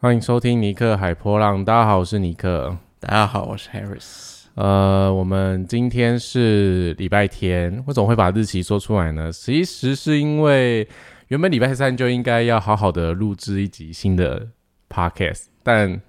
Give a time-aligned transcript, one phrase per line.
[0.00, 1.64] 欢迎收听尼克海波浪。
[1.64, 2.76] 大家好，我是尼克。
[3.00, 4.44] 大家好，我是 Harris。
[4.54, 9.32] 呃，我们今天是礼拜天，为什么会把日期说出来呢？
[9.32, 10.86] 其实是因为
[11.26, 14.46] 原本礼拜三就应该要好好的录制一集新的
[14.88, 16.00] podcast，但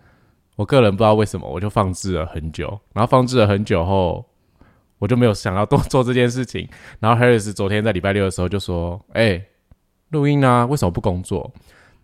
[0.56, 2.80] 我个人不知道为什么，我就放置了很久。
[2.94, 4.24] 然后放置了很久后，
[5.00, 6.70] 我就没有想要多做这件事情。
[7.02, 9.44] 然后 Harris 昨天在礼拜六的时候就说：“哎，
[10.10, 11.52] 录音啊，为什么不工作？”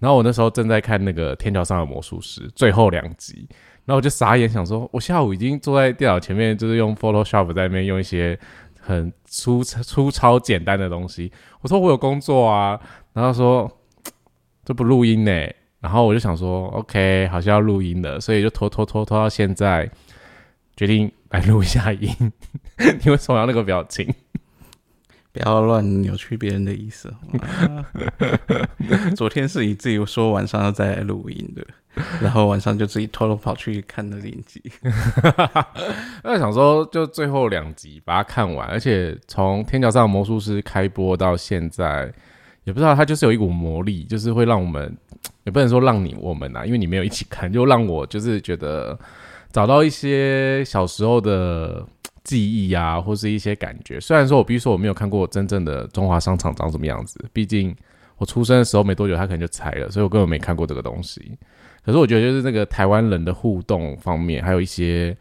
[0.05, 3.47] 然后我那时候正在看那个《天桥上的魔术师》最后两集，
[3.85, 8.39] 然后我就傻眼，想说，我下午已经坐在电脑前面，就是用 Photoshop 在那边用一些
[8.79, 11.31] 很粗粗糙简单的东西。
[11.61, 12.79] 我说我有工作啊，
[13.13, 13.79] 然后说
[14.63, 15.31] 这不录音呢。
[15.79, 19.89] 然后我就想说，OK，好像要录音了，所以就拖拖拖拖到现在，
[20.75, 22.31] 决定来录一下音。
[23.03, 24.07] 你为什么要那个表情？
[25.35, 27.13] 不要乱扭曲别人的意思。
[29.17, 31.61] 昨天是你自己说晚上要再来录音的，
[32.21, 34.63] 然后晚上就自己偷偷跑去看了影集。
[36.23, 42.09] 那想说就最后两集把它看完，而且从《天桥上的魔术师》开播到现在，
[42.63, 44.95] 也不知道它就是有一股魔力，就是会让我们
[45.43, 48.97] 也不能说让你我们啊，因为你没有一起看，就让我就是觉得
[49.51, 51.85] 找到一些小时候的。
[52.25, 53.97] 记忆啊，或是一些感觉。
[54.01, 57.73] 虽然说我，比如说我没有看过真正的中华商场长什么样子，毕竟
[58.17, 61.37] 我出生的时候没多久，他可能就拆了，所以我根本没看过这个东西。
[61.83, 65.15] 可是我觉得，就是那个台湾人的互动方面，还有一些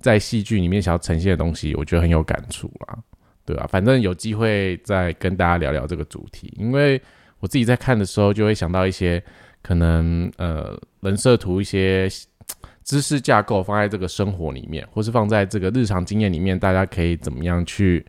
[0.00, 2.98] 在戏剧里面想要呈现的东西，我觉得很有感触啦，
[3.44, 3.66] 对吧？
[3.66, 7.00] 反正有机会再跟大家聊聊这个主题，因为
[7.38, 9.22] 我自己在看的时候，就会想到一些
[9.62, 12.08] 可能呃人设图一些。
[12.84, 18.04] 知识架构放在这个生活里面，或是放在这个日常经验里面，大家可以怎么样去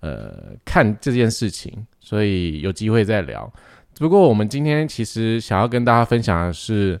[0.00, 1.86] 呃看这件事情？
[2.00, 3.52] 所以有机会再聊。
[3.98, 7.00] 不过我们今天其实想要跟大家分享的是，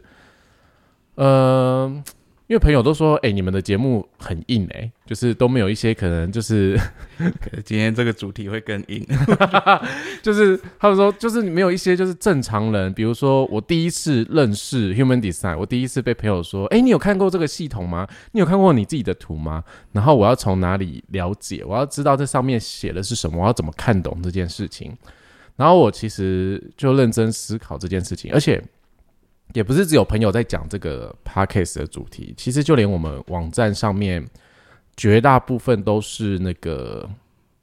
[1.16, 2.02] 呃。
[2.48, 6.78] 因为朋友都说，哎，你们的节目很硬，哎，就是都没有一些可能，就是
[7.64, 9.04] 今天这个主题会更硬，
[10.22, 18.06] 就是他们说，就是没有一些就是正常人，比如说我第一次认识 Human Design，我第一次被朋友说，哎，你有看过这个系统吗？
[18.30, 19.64] 你有看过你自己的图吗？
[19.90, 21.64] 然后我要从哪里了解？
[21.66, 23.42] 我要知道这上面写的是什么？
[23.42, 24.96] 我要怎么看懂这件事情？
[25.56, 28.62] 然后我其实就认真思考这件事情，而且。
[29.52, 34.24] 也不是只有朋友在讲这个 podcast 的主题，其实就连我们网站上面
[34.96, 37.08] 绝大部分都是那个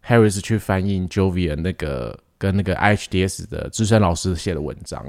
[0.05, 5.05] Harris 去翻译 Jovian 那个跟那个 HDS 的资深老师写的文章，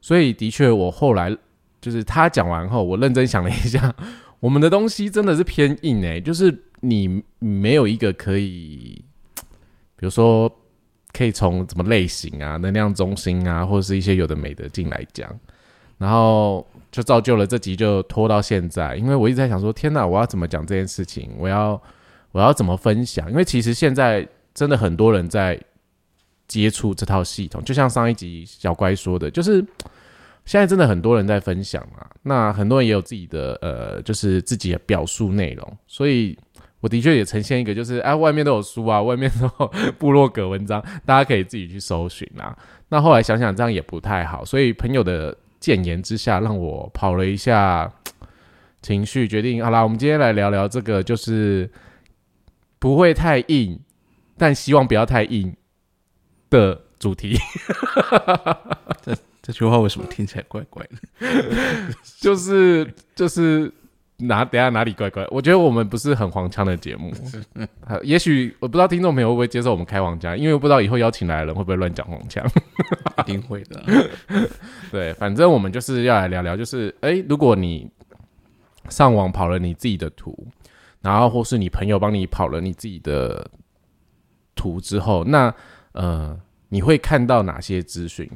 [0.00, 1.36] 所以的确我后来
[1.80, 3.94] 就是他讲完后，我认真想了一下，
[4.40, 9.02] 我们的东西真的是偏硬诶，就是你没有一个可以，
[9.96, 10.50] 比如说
[11.12, 15.28] 可以从什么类型啊、能量中心啊，或者是一些有的没的进来讲。
[15.98, 21.30] 然后就造就了这集就拖到现在，因为我一直在想说，天哪，我要怎么讲这件事情？
[21.38, 21.80] 我要
[22.32, 23.30] 我要怎么分享？
[23.30, 25.58] 因为其实现在真的很多人在
[26.46, 29.64] 接触这套系统，就像上一集小乖说的，就是
[30.44, 32.06] 现在真的很多人在分享嘛。
[32.22, 36.38] 那很多人也有自己的呃，就是自己的表述内容，所以
[36.80, 42.56] 我的确也呈现一个，就是哎，外面都有书啊，外面都有部落格文章，大家可以自己去搜寻啊。
[42.88, 45.36] 那后来想想这样也不太好，所以朋友的。
[45.66, 47.92] 谏言之下，让我跑了一下
[48.82, 51.68] 情绪，决定好啦，我们今天来聊聊这个，就是
[52.78, 53.76] 不会太硬，
[54.38, 55.56] 但希望不要太硬
[56.50, 57.36] 的主题。
[59.02, 61.92] 这这句话为什么听起来怪怪的？
[62.20, 63.72] 就 是就是。
[64.18, 65.26] 哪等下哪里怪怪？
[65.30, 67.12] 我觉得我们不是很黄腔的节目，
[68.02, 72.42] 也许我不知道听众朋友会不会接受我们开黄腔，因为我不知道以后邀请来的人会不会乱讲黄腔，
[73.20, 73.82] 一定会的。
[74.90, 77.90] 对，反正我们就是要来聊聊，就是哎，如果你
[78.88, 80.46] 上网跑了你自己的图，
[81.02, 83.46] 然后或是你朋友帮你跑了你自己的
[84.54, 85.54] 图之后，那
[85.92, 86.34] 呃，
[86.70, 88.26] 你会看到哪些资讯？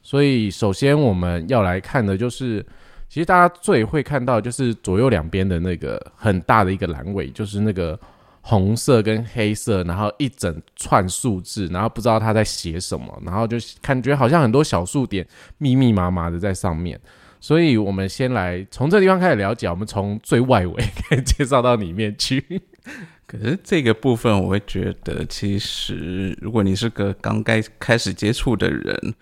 [0.00, 2.64] 所以首先我们要来看的就是。
[3.14, 7.96] 其实大家最会看到就是左右两边的那个很大的一个栏尾，就是那个
[8.40, 15.24] 红色跟黑色，然后一整串数字，然后不知道他在写什么，然后就感觉好像很多小数点
[15.58, 17.00] 密密麻麻的在上面。
[17.38, 22.44] 所以我们先来从这地方开始了解，我们从最外围开始介绍到里面去。
[23.28, 29.14] 可是这个部分，我会觉得，其实如果你是个刚该开始接触的人。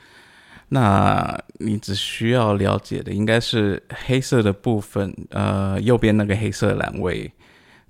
[0.74, 7.30] 那你只需要了解的应该是黑色的部分，呃，右边那个黑色栏位，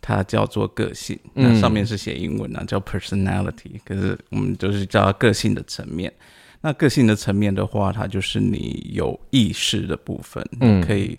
[0.00, 6.12] 它叫做个性，那上面是写英文啊，叫 personality，可是我们就是叫它个性的层面。
[6.60, 11.16] 那个性的层面的话，它就是你有意识的部分，嗯可以，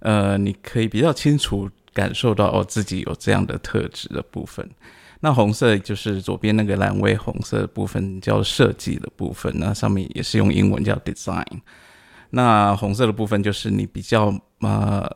[0.00, 4.68] 呃，你可以比较清楚感受到哦自己有这样的特质的部分。
[5.20, 11.44] 那红色就是左边那个蓝位红色部分叫设计的部分，那上面也是用英文叫 design。
[12.30, 15.10] 那红色的部分就是你比较呃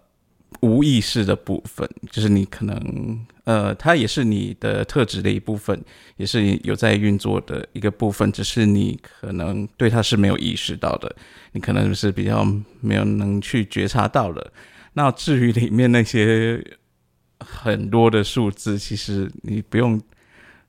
[0.60, 5.82] 无意识的部分，就是你可能呃，它也是你的特质的一部分，
[6.16, 11.14] 也是有在运作的一个部分，只是你可能对它是没有意识到的，
[11.52, 12.46] 你可能是比较
[12.80, 14.52] 没有能去觉察到的。
[14.92, 16.62] 那至于里面那些
[17.40, 20.00] 很多的数字，其实你不用，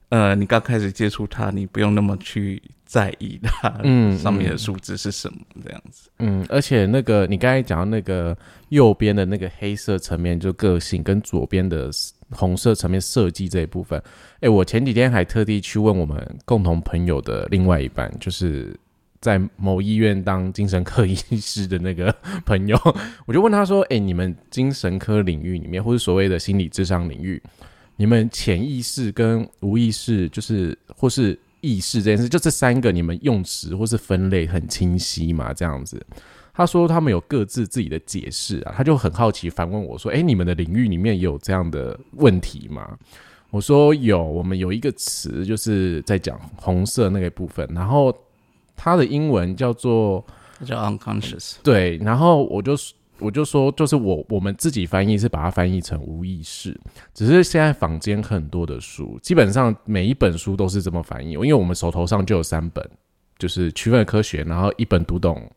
[0.09, 6.09] 呃，你刚开始接触它，你不用那么去在意它嗯上面的数字是什么这样子。
[6.19, 8.37] 嗯，而且那个你刚才讲到那个
[8.69, 11.89] 右边的那个黑色层面就个性，跟左边的
[12.31, 14.01] 红色层面设计这一部分，
[14.39, 18.77] 哎，我前几天还特地去问我们共同朋友的另外一半，就是
[19.21, 22.13] 在某医院当精神科医师的那个
[22.43, 22.77] 朋友，
[23.27, 27.41] 我就问他说：“哎，你们精神科领域里面，或者所谓的心理智商领域，
[27.95, 35.53] 你们潜意识跟无意识，就是或是意识这件事，就这三个，你们用词或是分类很清晰嘛？
[35.53, 36.03] 这样子。”
[36.53, 42.97] 他说他们有各自自己的解释啊，他就很好奇反问我说：“哎，你们的领域里面有这样的问题吗？”
[43.51, 48.13] 我说有，我们有一个词就是在讲红色那个部分，然后
[48.83, 50.25] 它的英文叫做
[50.65, 51.57] 叫 unconscious。
[51.61, 52.73] 对，然后我就
[53.19, 56.75] 我就说，就是我我们自己翻译是把它翻译成无意识，
[57.13, 62.83] 只是现在坊间很多的书，基本上每一本书都是这么翻译，因为我们手头上就有三本，
[63.37, 65.47] 就是区分科学，然后一本读懂。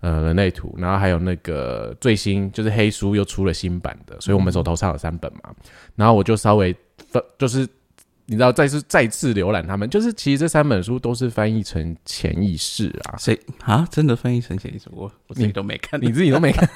[0.00, 5.54] 呃，人类图，然后还有那个最新就是黑书又出了新版的，所以我们手头上有三本嘛。
[5.94, 6.74] 然后我就稍微
[7.06, 7.64] 分，就是
[8.32, 13.14] 你知道再次再次浏览他们，就是其实这三本书都是翻译成潜意识啊。
[13.18, 13.86] 谁啊？
[13.90, 14.86] 真的翻译成潜意识？
[14.90, 16.66] 我我自己都没看，你自己都没看，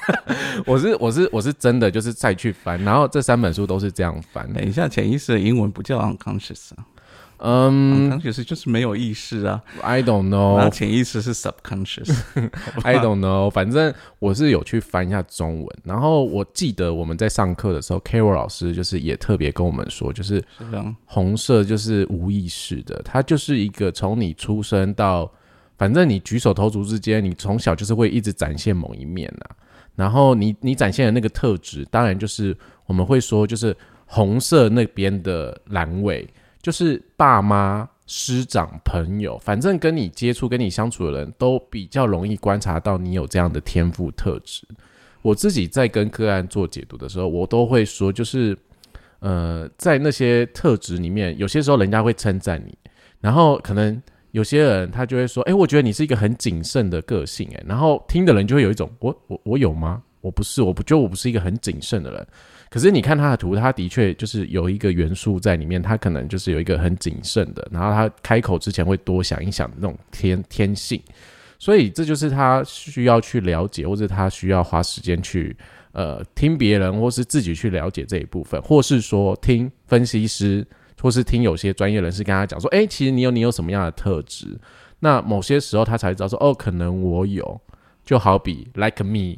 [0.67, 4.47] 我是我是我是真的就是再去翻，然后这三本书都是这样翻。
[4.53, 6.85] 等一下，潜意识的英文不叫 unconscious 啊
[7.39, 9.61] 嗯，unconscious 就是没有意识啊。
[9.81, 12.97] ，I don't know，那潜意识是 subconscious，I。
[13.01, 20.43] don't know，反正我是有去翻一下中文，然后我记得我们在上课的时候，Carol 老师就是也特别跟我们说，就是。
[21.05, 25.31] 红色就是无意识的，它就是一个从你出生到，
[25.77, 29.55] 反正你举手投足之间，你从小就是会一直展现某一面啊。
[29.95, 32.55] 然后你你展现的那个特质，当然就是
[32.85, 33.75] 我们会说，就是
[34.05, 36.27] 红色那边的阑尾，
[36.61, 44.67] 就是爸妈、师长、朋友，反正跟你接触、跟你相处的人都比较容易观察到你有这样的天赋特质。
[45.21, 48.57] 我自己在跟个案做解读的时候，我都会说，就是
[49.19, 52.77] 呃，在那些特质里面，有些时候人家会称赞你，
[53.19, 54.01] 然后可能
[54.31, 60.01] 有些人他就会说，哎、我觉得你是一个很谨慎的个性，哎，然后听的人就会有一种，我我我有吗？
[60.21, 62.27] 我不是，我不觉得我不是一个很谨慎的人。
[62.69, 71.01] 可是你看他的图，他的确就是有一个元素在里面，他可能就是有一个很谨慎的，然后他开口之前会多想一想那种天天性，
[71.57, 75.55] 所以这就是他需要去了解，或者他需要花时间去
[75.93, 80.67] 呃听别人，或是自己去了解这一部分，或是说听分析师，
[81.01, 84.59] 或是听有些专业人士跟他讲说，哎、其实你有你有什么样的特质，
[84.99, 87.61] 那某些时候他才知道说，哦，可能我有。
[88.07, 89.35] 就好比 like me，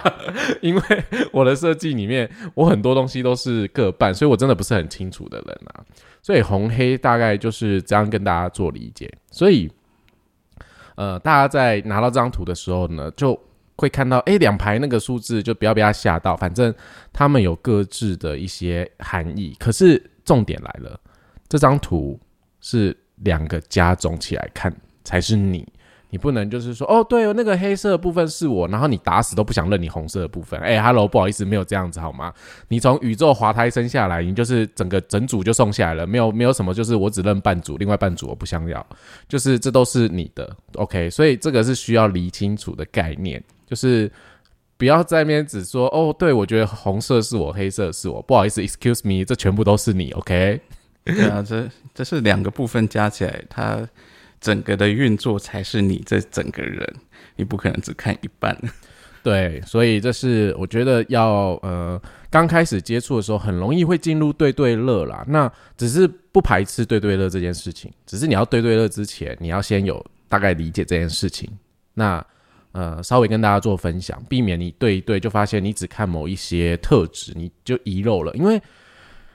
[0.60, 0.82] 因为
[1.32, 5.82] 我的设计里面，我很多东西都是各半，所以我真的不是很清楚的人啊。
[6.20, 9.10] 所以红黑大概就是这样跟大家做理解。
[9.30, 9.72] 所以，
[10.94, 13.40] 呃，大家在拿到这张图的时候呢，就
[13.76, 16.72] 会看到，诶，两排那个数字，就不要被它吓到，反正
[17.14, 19.56] 他们有各自的一些含义。
[19.58, 21.00] 可是重点来了，
[21.48, 22.20] 这张图
[22.60, 24.70] 是两个加总起来看
[25.02, 25.66] 才是你。
[26.12, 30.60] 你不能就是说哦，对哦，那个黑色部分是我，然后你打死都不想认你红色的部分。
[30.60, 32.30] 哎，Hello，不好意思，没有这样子好吗？
[32.68, 38.86] 你从宇宙滑胎生下来，你就是整个整组就送下来了，没有没有什么，就是我只认半组，另外半组我不想要，
[39.26, 41.08] 就是这都是你的，OK？
[41.08, 44.12] 所以这个是需要理清楚的概念，就是
[44.76, 50.60] 不要在那边只说哦，对我觉得红色是我，黑色是我，不好意思，Excuse me，这全部都是你，OK？
[51.04, 53.88] 对啊，这这是两个部分加起来，它
[54.42, 56.86] 整个的运作才是你这整个人，
[57.36, 58.54] 你不可能只看一半。
[59.22, 65.24] 对，所以这是我觉得要呃刚开始接触的时候，很容易会进入对对乐啦。
[65.28, 71.48] 那只是不排斥对对乐这件事情，只是你要对对乐之前，你要先有大概理解这件事情。
[71.94, 72.22] 那
[72.72, 78.60] 呃稍微跟大家做分享，避免你对一对就发现你只看某一些特质，你就遗漏了，因为。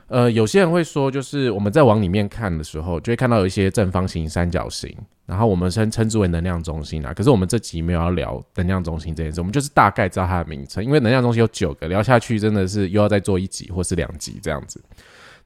[0.07, 4.95] 呃，有些人会说，就是我们在往里面看的时候，就会看到有一些正方形、三角形，
[5.25, 7.13] 然后我们称称之为能量中心啊。
[7.13, 14.81] 可是我们这集没有要聊能量中心这件事，我们就是大概知道它的名称，因为能量中心有九个，聊下去真的是又要再做一集或是两集这样子。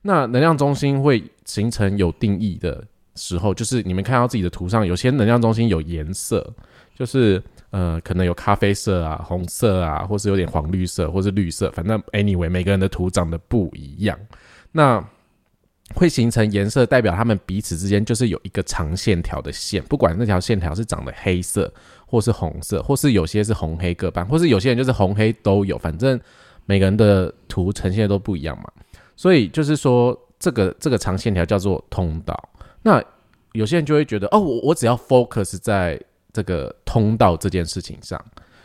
[0.04, 2.84] 那能量中心会形成有定义的
[3.16, 6.54] 时候，就是你们看到自己的图上，有些能量中心有颜色，
[6.96, 7.42] 就是
[7.72, 14.16] 呃，可能有咖啡色啊、红色啊，或是有点黄绿色，或是绿色，反正 anyway，每个人的图长得不一样。
[14.72, 15.04] 那
[15.96, 21.72] 会形成颜色，代表他们彼此之间就是有一个长线条的线，不管那条线条是长的黑色，
[22.06, 26.20] 或是红色，或是有些是红黑各半，或是有些人就是红黑都有，反正
[26.66, 28.72] 每个人的图呈现都不一样嘛。
[29.18, 32.50] 所以就是说，这个这个长线条叫做通道。
[32.82, 33.04] 那
[33.52, 36.00] 有些人就会觉得，哦，我我只要 focus 在
[36.32, 38.20] 这个通道这件事情上，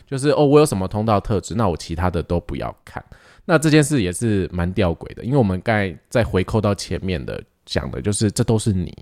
[0.07, 3.05] 就是哦，我有什么通道特质，那我其他的都不要看。
[3.47, 8.93] 那这件事也是蛮吊诡的，因为我们刚才再回扣到前面的讲的，就是这都是你，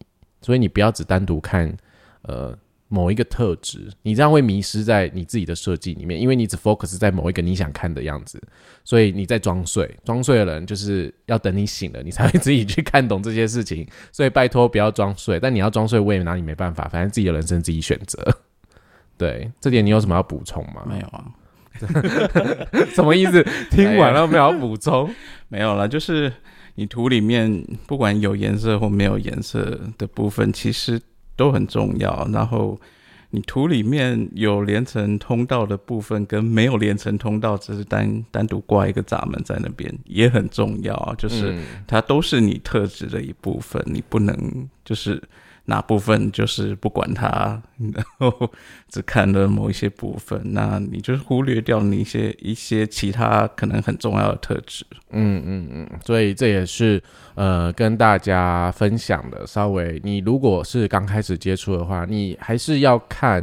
[0.43, 1.75] 所以你不要只单独看
[2.23, 2.57] 呃
[2.89, 8.41] 某一个特质，你这样会迷失在你自己的设计里面，因为你只 focus 在某一个你想看的样子，
[8.85, 18.23] 所以你在装睡，装睡的人就是要等你醒了，你才会自己去看懂这些事情，所以拜托不要装睡，但你要装睡我也拿你没办法，反正自己的人生自己选择。
[19.17, 20.85] 对，这点你有什么要补充吗？
[20.87, 21.25] 没有啊。
[22.95, 23.45] 什么意思？
[23.71, 25.09] 听完了没有补充？
[25.49, 26.33] 没有了，就是
[26.77, 31.01] 你图里面不管有颜色或没有颜色的部分，其实
[31.37, 32.29] 都很重要。
[32.33, 32.81] 然后
[33.31, 41.15] 你图里面有连成通道的部分，跟没有连成通道，只是单单独挂一个闸门在那边，也很重要。
[41.19, 45.23] 就是它都是你特质的一部分，你不能就是。
[45.67, 47.61] 哪部分就是不管它，
[47.95, 48.51] 然后
[48.89, 54.85] 只看了某一些部分，那你就是忽略掉你一些一些其他可能很重要的特质。
[55.11, 57.03] 嗯嗯嗯，所以这也是
[57.35, 59.47] 呃跟大家分享的。
[59.47, 63.43] 稍微你如果是刚开始接触的话，你还是要看，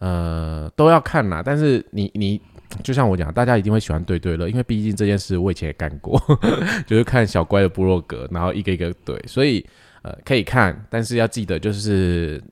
[0.00, 1.40] 呃都要看啦。
[1.44, 2.40] 但是你你
[2.82, 6.20] 就像我讲，大家一定会喜欢对对乐，因为毕竟这件事我以前也干过，
[6.84, 9.64] 就是看小乖的部落格，然后一个一个对，所以。
[10.02, 12.42] 呃，可以看，但是要记得，就是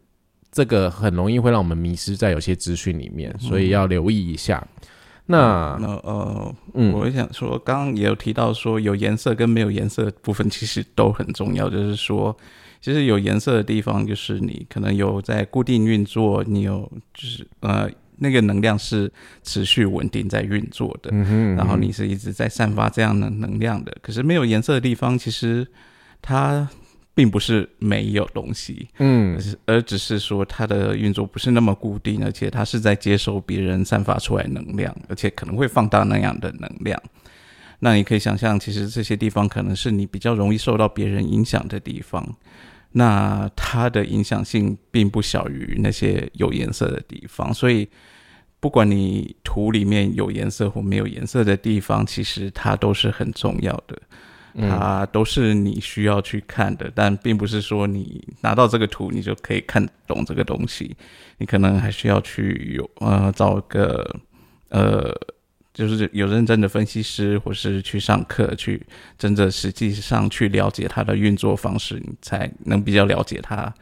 [0.52, 4.66] 这个很容易会让我们迷失在有些资讯里面，所以要留意一下。
[5.24, 11.70] 那那呃，嗯，我想说，刚刚也有提到说，有颜色跟没有颜色的部分其实都很重要。
[11.70, 12.36] 就是说，
[12.80, 19.10] 其实有颜色的地方，就是你可能有在固定运作，你有就是呃，那个能量是
[19.42, 21.10] 持续稳定在运作的，
[21.56, 23.94] 然后你是一直在散发这样的能量的。
[24.02, 25.66] 可是没有颜色的地方，其实
[26.20, 26.68] 它。
[27.18, 37.02] 并不是没有东西，嗯，而只是说它的运作不是那么固定，而且它是在接收别人散发出来能量，而且可能会放大那样的能量。
[37.80, 42.24] 那你可以想象，其实这些地方可能是你比较容易受到别人影响的地方。
[42.92, 47.88] 那它的影响性并不小于那些有颜色的地方，所以
[48.60, 54.00] 不管你图里面有颜色或没有颜色的地方，其实它都是很重要的。
[54.60, 60.96] 它都是你需要去看的，但并不是说你拿到这个图你就可以看懂这个东西。
[61.38, 64.08] 你可能还需要去有呃找个
[64.70, 65.14] 呃，
[65.72, 68.84] 就是有认真的分析师，或是去上课，去
[69.16, 73.72] 真的实际上去了解它的运作方式，你才能比较了解它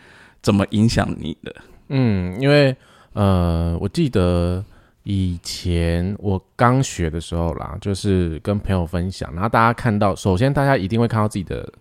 [0.43, 1.57] 怎么影响你的。
[1.89, 2.77] 嗯，因为
[3.13, 4.65] 呃，我记得。
[5.09, 11.73] 以前我刚学的时候啦，就是跟朋友分享，然后大家看到，首先大家一定会看到自己的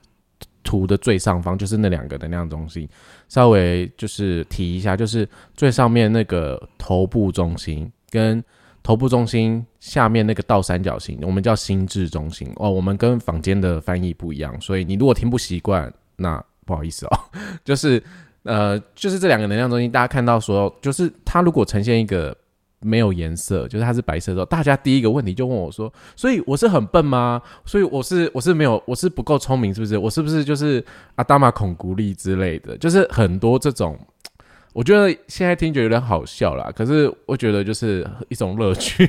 [0.64, 2.88] 图的最上方，就是那两个能量中心。
[3.28, 8.44] 稍微就是提一下，就是最上面那个头部中心跟
[8.84, 12.70] 头部中心下面那个倒三角形，我们叫心智中心哦。
[12.70, 17.20] 我们跟坊间的翻译不一样，所以你如果听不习惯，那不好意思哦。
[17.66, 18.04] 就是
[18.44, 22.38] 呃，就是这两个能量中心，大家看到说，就是它如果呈现一个。
[22.86, 27.42] 没有颜色，就是它是白色的时候，大家第一个问题就问我说：“所以我是很笨吗？
[27.66, 29.98] 所以我是我是没有我是不够聪明，是不是？
[29.98, 30.84] 我是不是就是
[31.16, 32.78] 阿达玛孔古力之类的？
[32.78, 34.00] 就是很多这种，
[34.74, 36.72] 我觉得现在听觉得有点好笑啦。
[36.76, 39.04] 可是我觉得就是一种乐趣，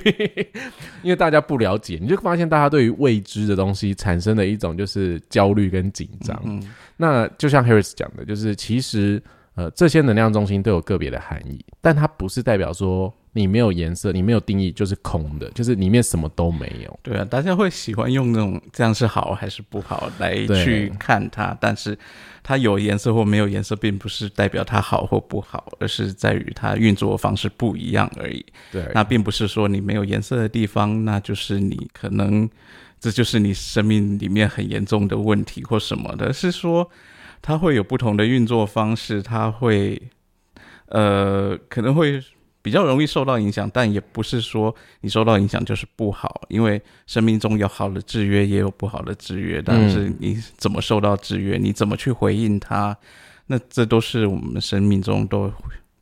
[1.02, 6.62] 因为大家不了解，你就发现大家对于未知的东西产生的一种就是焦虑跟紧张。
[6.96, 9.22] 那就像 Harris 讲的，就是其实。
[9.56, 17.00] 呃，这些能量中心都有个别的含义，但它不是代表说你没有颜色，你没有定义就是空的，就是里面什么都没有。
[17.02, 21.98] 对啊，大家会喜欢用那种这样是好还是不好来去看它，但是
[22.42, 28.44] 它有颜色或没有颜色，并不是代表它好或不好，而是在于它运作方式不一样而已。
[28.70, 32.46] 对，那并不是说你没有颜色的地方，那就是你可能
[33.00, 36.86] 这就是你生命里面很严重的问题或什么的，是说
[37.40, 40.00] 它会有不同的运作方式，它会
[40.86, 42.22] 呃可能会
[42.62, 52.96] 比较容易受到影响，但也不是说你受到影响就是不好，因为生命中有好的制约，也有不好的制约，但是你怎么受到制约，你怎么去回应它，
[53.46, 55.52] 那这都是我们生命中都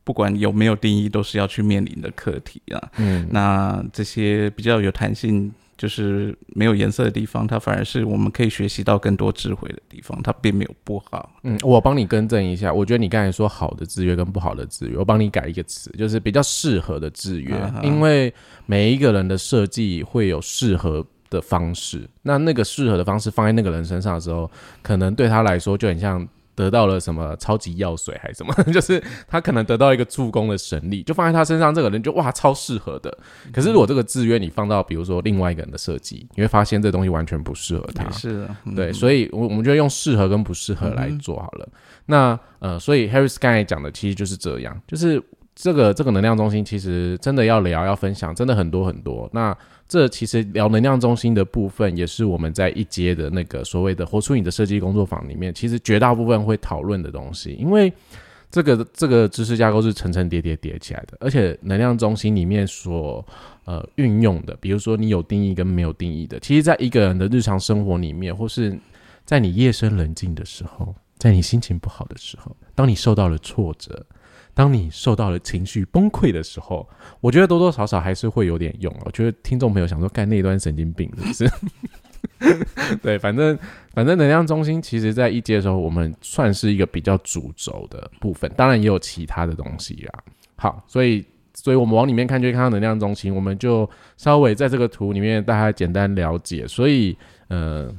[0.03, 2.91] 不管有没有定义，都是要去面临的课题啊。
[2.97, 11.29] 嗯，那这些比较有弹性，就是没有颜色的地方，它反而是我们可以学习到更多智慧的地方，它并没有不好。
[11.43, 18.33] 嗯，我帮你更正一下，我觉得你刚才说好的制约跟不好的制约，我帮你改一个词，就是比较适合的制约，啊因为
[18.65, 24.49] 每一个人的设计会有适合的方式，那那个适合的方式放在那个人身上的时候，
[24.81, 26.27] 可能对他来说就很像。
[26.55, 33.15] 得到了什么超级药水还是什么， 就是他可能得到一个助攻的神力，就放在他身上，这个人就哇超适合的。
[33.53, 38.09] 可是如果这个制约你放到比如说另外一个人的设计，你会发现这东西完全不适合他。
[38.11, 41.67] 是对，所以，我我们就用适合跟不适合来做好了。
[42.05, 45.21] 那呃，所以 Harris 刚才讲的其实就是这样，就是
[45.53, 49.29] 这个这个能量中心，其实真的要聊要分享，真的很多很多。
[49.33, 49.55] 那
[49.87, 57.91] 这其实聊能量中心的部分，也是我们在一阶的那个所谓的“活出你的设计工作坊”里面，其实绝大部分会讨论的东西，因为。
[58.51, 63.25] 这个这个知识架构是层层叠叠叠起来的，而且能量中心里面所
[63.65, 68.79] 呃运用的，比如说你有定义跟没有定义的，其实在一个人的日常生活里面，或是
[69.25, 74.05] 在你夜深人静的时候，在你心情不好的时候，当你受到了挫折，
[74.55, 78.91] 当你受到了情绪崩溃的时候，我觉得多多少少还是会有点用。
[79.05, 81.51] 我觉得听众朋友想说，干那一段神经病是不是？
[83.03, 83.57] 对，反正
[83.93, 90.23] 反正能量中心其实在一阶的时候，我们算是一个比较主轴的部分，当然也有其他的东西啦。
[90.55, 96.65] 好，所以所以我们往里面看，就会看到能量中心，我们就稍微在这个图里面大家简单了解。
[96.67, 97.15] 所以，
[97.49, 97.93] 呃，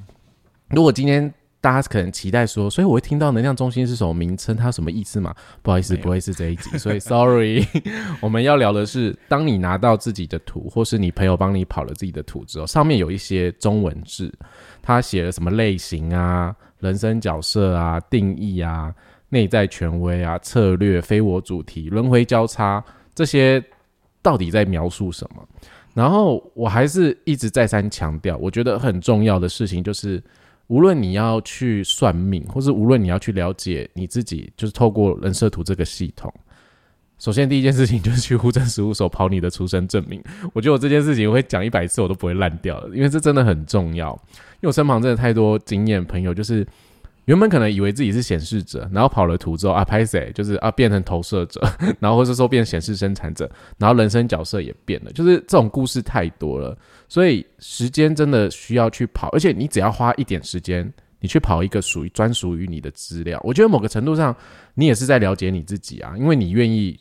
[0.71, 1.33] 如果今天
[1.67, 5.35] 大家可能期待说，所以我会听到能量中心是什么名称，它有什么意思嘛？
[5.63, 7.67] 不好意思，不会是这一集，所以 sorry。
[8.23, 14.33] 我们要聊的是，当你拿到自己的图，或是你朋友帮你跑了自己的图之后，上面有一些中文字，
[14.81, 18.95] 他写了什么类型啊、人生角色啊、定义啊、
[19.31, 22.81] 内在权威啊、策略、非我主题、轮回交叉
[23.13, 23.61] 这些，
[24.23, 25.45] 到底在描述什么？
[25.95, 30.23] 然后我还是一直再三强调，我觉得很重要的事情就是，
[30.69, 36.33] 无论你要去算命，或是无论你要去了解你自己，就是透过人设图这个系统。
[37.19, 40.23] 首先，第一件事情就是去户政事务所跑你的出生证明。
[40.53, 44.13] 我觉得我这件事情我会讲一百次，我都不会烂掉的，因为这真的很重要。
[44.57, 46.67] 因为我身旁真的太多经验朋友，就是
[47.27, 50.33] 原本可能以为自己是显示者，然后跑了图之后啊，拍谁？
[50.33, 51.61] 就是啊变成投射者，
[52.01, 56.77] 然后或是说变显示生产者，然后人生角色也变了，就是这种故事太多了，
[57.09, 64.35] 所以时间真的需要去跑，而且你只要花一点时间，你去跑一个属于专属于你的资料，我觉得某个程度上
[64.75, 66.99] 你也是在了解你自己啊，因为你愿意。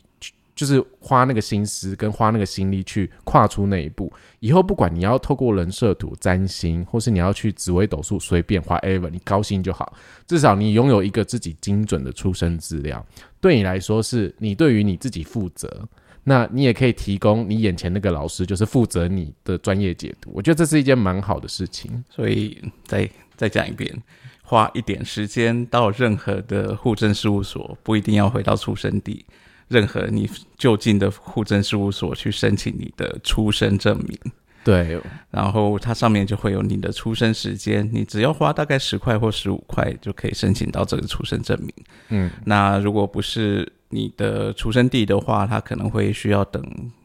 [0.56, 9.92] 就是花那个心思跟花那个心力去跨出那一步，以后不管你要透过人设图、占星，或是你要去紫微斗数，随便花 ever，你高兴就好。
[10.26, 13.04] 至少你拥有一个自己精准的出生资料，
[13.40, 15.86] 对你来说是你对于你自己负责。
[16.28, 20.32] 那你也可以提供你眼前那个老师，就是负责你的专业解读。
[20.34, 22.02] 我觉得这是一件蛮好的事情。
[22.10, 24.02] 所以再再讲一遍，
[24.42, 29.24] 花一点时间到任何的户政事务所，不一定要回到出生地，
[29.68, 34.18] 任何你就近的户政事务所去申请你的出生证明。
[34.64, 35.00] 对，
[35.30, 41.72] 然后它上面就会有你的出生时间，你只要花大概十块或十五块就可以申请到这个出生证明。
[42.08, 46.60] 嗯，那如果不是你的出生地的话，它可能会需要等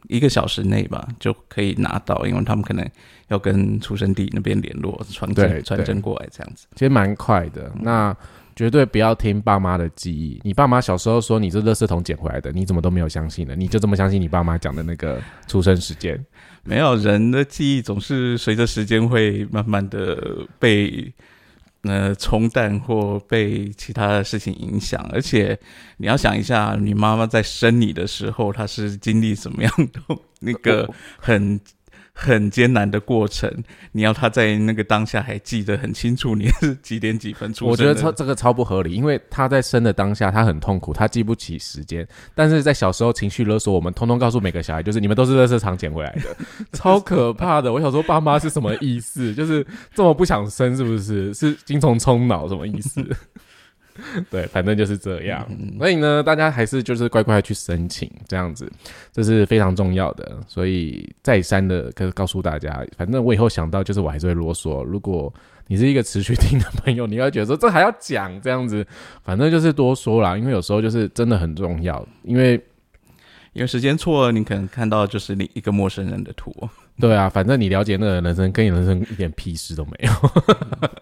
[0.08, 2.84] 一个小时内吧就可以拿到，因为他们可能
[3.28, 6.66] 要跟出生地那边联络，传对真传真过来这样子。
[6.74, 7.70] 其实蛮快的。
[7.80, 8.12] 那
[8.54, 10.40] 绝对不要听爸妈的记忆。
[10.42, 13.54] 你爸妈小时候说你是垃圾桶捡回来的，你怎么都没有相信呢？
[13.56, 16.24] 你就这么相信你爸妈讲的那个出生时间？
[16.64, 21.12] 没有人的记忆总是随着时间会慢慢的被
[21.82, 25.58] 呃冲淡或被其他的事情影响，而且
[25.96, 30.00] 你要想一下，你妈妈在生你的时候，她是经历什么样的
[30.40, 30.88] 那个
[31.18, 31.60] 很
[32.14, 33.50] 很艰难的过程，
[33.92, 37.70] 你要他在那个当下还记得很清楚你是几点几分出生的。
[37.70, 46.36] 我觉得超这个超不合理，因为他在生的当下他很痛苦，他记不起时间，但是在小时候情绪勒索我们，通通告诉每个小孩，就是你们都是热色场捡回来的，
[46.72, 47.72] 超可怕的。
[47.72, 49.34] 我想说爸妈是什么意思？
[49.34, 51.32] 就是这么不想生，是不是？
[51.34, 53.04] 是精虫充脑什么意思？
[54.30, 55.46] 对，反正就是这样。
[55.78, 58.70] 所以呢，大家还是就是乖乖去申请，这样子，
[59.12, 60.38] 这是非常重要的。
[60.46, 64.82] 所以再三的跟告诉大家，反正我以后想到就是我还是会啰嗦。
[64.82, 65.32] 如果
[65.66, 68.86] 你是一个持续听的朋友，你要觉得说这还要讲这样子，
[69.24, 72.54] 反正就是多说啦，因为有时候就是真的很重要，因为
[73.52, 76.50] 因为时间错了，你可能看到就是你一个陌生人的图。
[77.00, 80.12] 对啊，反正你了解那个人生，跟你人生一点屁事都没有。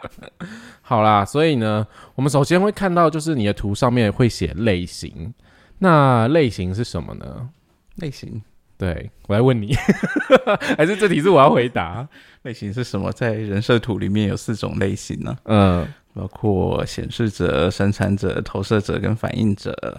[0.80, 5.34] 好啦，所以呢，我们首先会看到，就是你的图上面会写类型。
[5.78, 7.48] 那类型是什么呢？
[7.96, 8.42] 类型，
[8.78, 9.74] 对我来问你，
[10.76, 12.08] 还是这题是我要回答？
[12.42, 13.12] 类型是什么？
[13.12, 15.36] 在人设图里面有四种类型呢？
[15.44, 19.98] 嗯，包括显示者、生产者、投射者跟反应者。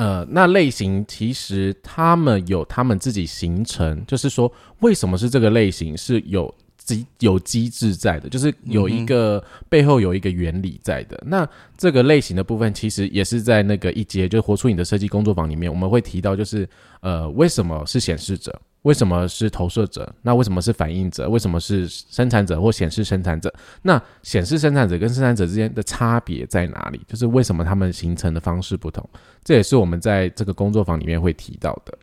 [0.00, 11.22] 呃，那类型其实他们有他们自己形成，就是说为什么是这个类型是有机有机制在的，就是有一个背后有一个原理在的。
[11.26, 16.66] 那这个类型的部分其实也是在那个一节，就活出你的设计工作坊里面，我们会提到，就是
[17.02, 18.58] 呃，为什么是显示者？
[18.82, 20.10] 为什么是投射者？
[20.22, 21.28] 那为什么是反应者？
[21.28, 23.52] 为什么是生产者或显示生产者？
[23.82, 26.98] 那显示生产者跟生产者之间的差别在哪里？
[27.06, 29.06] 就是为什么他们形成的方式不同？
[29.44, 31.98] 这也是我们在这个工作坊里面会提到的。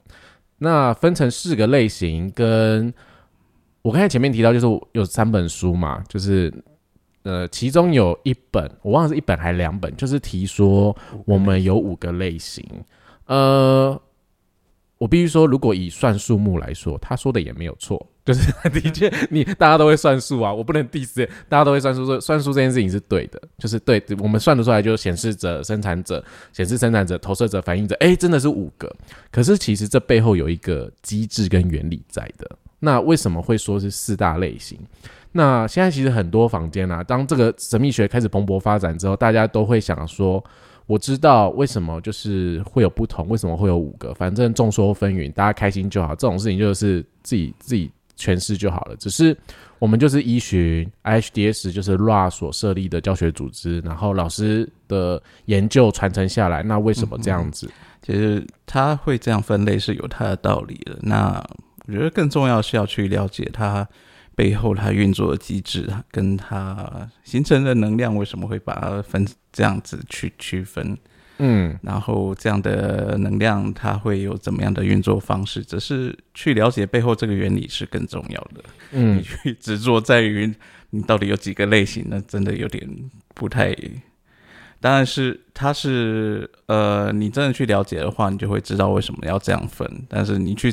[0.60, 2.94] 那分成四个类型，跟
[3.82, 6.54] 我刚才前面提到，就是有三本书嘛，就是
[7.24, 12.64] 呃，其中有一本我忘了是一本还是两本，就是提说我们有五个类型，
[13.26, 14.00] 呃。
[14.98, 28.92] 我必须说，如果以算数目来说，他说的也没有错， 就是 的确，你大家都会算数啊，我不能 diss，大家都会算数，说算数这件事情是对的，就是对，我们算得出来，就是显示者、生产者、显示生产者、投射者、反应者，哎，真的是五个。
[29.32, 32.50] 可是其实这背后有一个机制跟原理在的。
[32.80, 34.80] 那为什么会说是四大类型？
[35.32, 40.44] 那现在其实很多房间啊，当这个神秘学开始蓬勃发展之后，大家都会想说。
[40.88, 44.14] 我知道为什么就是会有不同，为什么会有五个？
[44.14, 46.16] 反正众说纷纭，大家开心就好。
[46.16, 48.96] 这种事情就是自己自己诠释就好了。
[48.96, 49.38] 只是
[49.80, 56.64] 我们就是依循 IHDS，就是 RA 所设立的教学组织，然后老师的研究传承下来。
[56.64, 57.70] 那为什么这样子？
[58.02, 60.98] 其实他会这样分类是有他的道理的。
[61.02, 61.46] 那
[61.86, 63.86] 我觉得更重要是要去了解他。
[64.38, 70.96] 背后它运作的机制，跟它形成的能量为什么会把它分这样子去区分？
[71.40, 75.64] 嗯，然后这样的能量它会有怎么样的运作方式？
[75.64, 78.64] 只是去了解背后这个原理是更重要的。
[78.92, 80.54] 嗯，你去执着在于
[80.92, 82.88] 你到底有几个类型，那真的有点
[83.34, 83.76] 不太。
[84.80, 89.92] 当然是，它是呃，你真的去了解的话，你就会知道为什么要这样分。
[90.08, 90.72] 但是你去。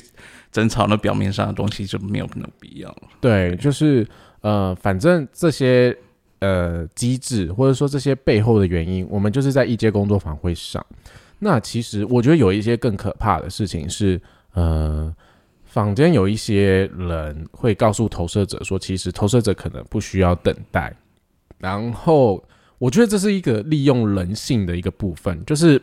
[0.55, 3.03] 争吵那表面上的东西就没有那么必要了。
[3.21, 4.07] 对，就是
[4.41, 5.95] 呃，反正这些
[6.39, 10.87] 呃机制或者说这些背后的原因，我们就是在一阶工作坊会上。
[11.41, 14.21] 那其实我觉得有一些更可怕的事情是，
[14.53, 15.13] 呃，
[15.65, 20.95] 坊间有一些人会告诉投射者说，其实投射者可能不需要等待。
[21.59, 22.41] 然后
[22.79, 25.83] 我觉得这是一个利用人性的一个部分，就是。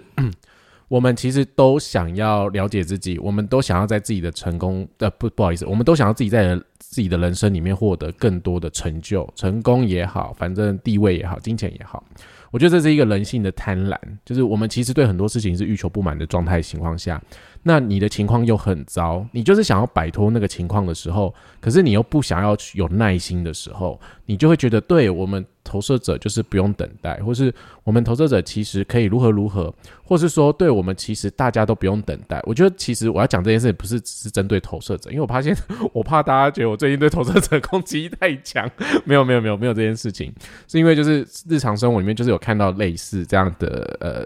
[0.92, 12.04] 我们其实都想要了解自己，我们都想要在自己的成功，呃，不，不好意思，我们都想要自己在自己的人生里面获得更多的成就，成功也好，反正地位也好，金钱也好。
[12.52, 17.22] 我觉得这是一个人性的贪婪，就是我们其实对很多事情是欲求不满的状态情况下，
[17.64, 27.54] 那你的情况又很糟，你就是想要摆脱那个情况的时候，可是你又不想要有耐心的时候，你就会觉得，对我们投射者就是不用等待，或是
[27.86, 32.42] 我们投射者其实可以如何如何，或是说，对我们其实大家都不用等待。
[32.44, 35.56] 我觉得其实我要讲这件事，不是只是针对投射者，因为我发现
[35.94, 38.70] 我怕大家觉得我最近对投射者攻击太强，
[39.06, 40.34] 没有没有没有没有这件事情，
[40.68, 42.42] 是因为就是日常生活里面就是有。
[42.42, 44.26] 看到类似这样的呃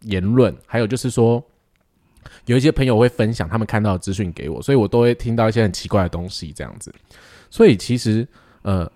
[0.00, 1.40] 言论，还有就是说，
[2.46, 6.92] 有一些朋友会分享他们看到的资讯给我，所以我都会听到一些很奇怪的东西这样子。
[7.50, 8.26] 所以其实
[8.62, 8.90] 呃，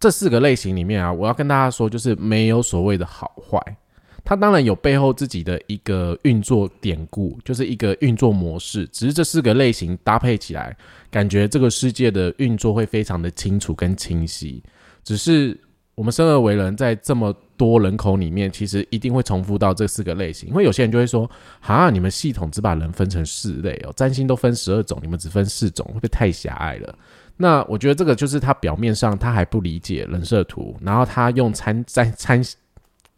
[0.00, 3.76] 这四个类型里面啊，我要跟大家说，就是没有所谓的好坏，
[4.24, 8.86] 它当然有背后自己的一个运作典故，就是一个运作模式。
[8.88, 10.76] 只是这四个类型搭配起来，
[11.10, 14.62] 感觉这个世界的运作会非常的清楚跟清晰。
[15.02, 15.58] 只是
[15.94, 21.30] 我们生而为人，在这么多人口里面，其实一定会重复到这四个类型，因为有些人就会说
[21.60, 26.98] ：“哈，你们系统只把人分成四类哦，占星都分十二种，你们只分四种，会不会太狭隘了？”
[27.36, 32.40] 那我觉得这个就是他表面上他还不理解人设图，然后他用参占参，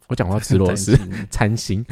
[0.07, 0.97] 我讲话吃螺丝
[1.29, 1.85] 占星，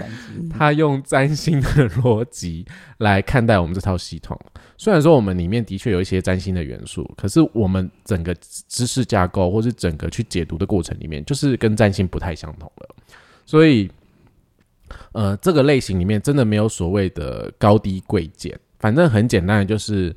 [0.49, 2.65] 他用占星的逻辑
[2.97, 4.39] 来看待我们这套系统。
[4.78, 8.36] 虽然说我们里面的确有一些占星的元素，可是我们整个
[8.67, 12.95] 知识架构或是整个去解读的过程里面，就是跟占星不太相同了。
[13.45, 13.89] 所以，
[15.12, 20.15] 呃，这个类型里面真的没有所谓的高低贵贱，反正很简单的就是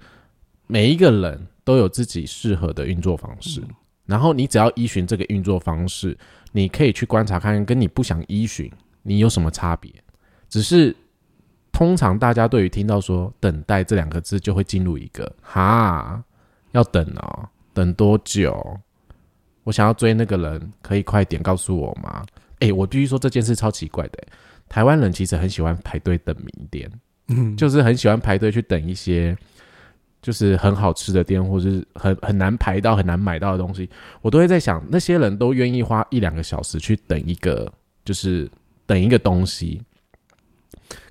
[0.67, 1.47] 每一个人。
[1.67, 3.61] 都有自己适合的运作方式，
[4.05, 6.17] 然后你只要依循这个运作方式，
[6.57, 9.93] 你可以去观察看看，跟你不想依循你有什么差别。
[10.49, 10.97] 只是
[11.71, 16.25] 通常大家对于听到说“等待”这两个字，就会进入一个哈，
[16.73, 18.81] 要等哦，等多久？
[19.65, 22.25] 我想要追那个人，可以快点告诉我吗？
[22.61, 24.19] 诶，我必须说这件事超奇怪的。
[24.67, 26.91] 台湾人其实很喜欢排队等名店，
[27.29, 29.37] 嗯，就是很喜欢排队去等一些。
[30.27, 33.89] 就是很好吃的店，或者是很很难排到、很难买到的东西，
[34.23, 37.73] 我都会在想，那些人都愿意花一两个小时去等一个，
[38.05, 38.51] 就是
[38.87, 39.81] 等一个东西。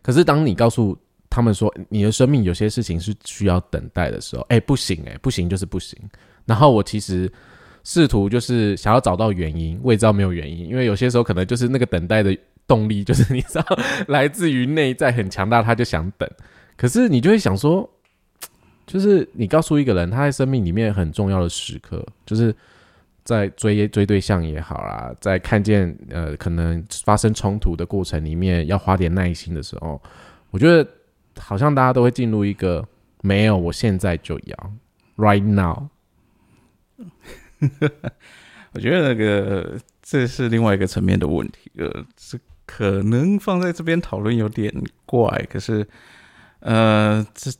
[0.01, 0.97] 可是当你告诉
[1.29, 5.97] 他们说，你的生命有些事情是需要等待的时候，哎，不行，哎，不行，就是不行。
[6.43, 7.31] 然后我其实
[7.85, 13.65] 试图就是想要找到原因，我也知道没有原因，因为有些时候可能就是那个等待的动力，就是你知道
[14.09, 16.29] 来自于内在很强大，他就想等。
[16.75, 17.89] 可是你就会想说。
[18.85, 22.55] 就是你告诉一个人，他在生命里面很重要的时刻，就是
[23.23, 29.99] 在追追对象也好啦，在看见呃可能发生冲突的过程里面，要花点耐心的时候，
[30.51, 30.87] 我觉得
[31.39, 32.87] 好像大家都会进入一个
[33.21, 34.73] 没有，我现在就要
[35.17, 35.89] right now。
[38.73, 44.71] 我觉得那个这是另外一个层面的问题，呃，是可能放在这边讨论有点
[45.07, 45.87] 怪，可是
[46.59, 47.51] 呃这。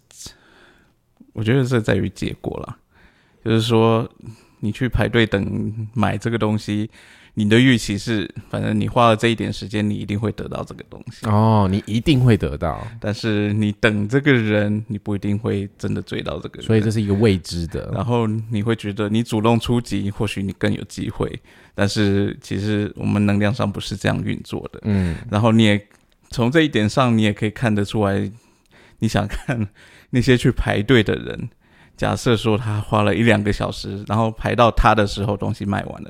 [1.36, 2.78] 我觉得这在于结果了，
[3.44, 4.10] 就是说，
[4.62, 6.90] 你去排队等买这个东西，
[7.34, 11.28] 你的预期是，反正你花了这一点时间，你一定会得到这个东西。
[11.28, 16.66] 哦，你一定会得到，但是你等这个人，你不一定会真的追到这个人。
[16.66, 17.92] 所以这是一个未知的。
[17.94, 21.30] 然后你会觉得你主动出击，或许你更有机会。
[21.76, 24.80] 但是其实我们能量上不是这样运作的。
[24.84, 25.18] 嗯。
[25.30, 25.86] 然后你也
[26.30, 28.32] 从这一点上，你也可以看得出来，
[29.00, 29.68] 你想看。
[30.16, 31.50] 那些去排队的人，
[31.98, 36.10] 假设说他花了一两个小时，然后排到他的时候，东西卖完了，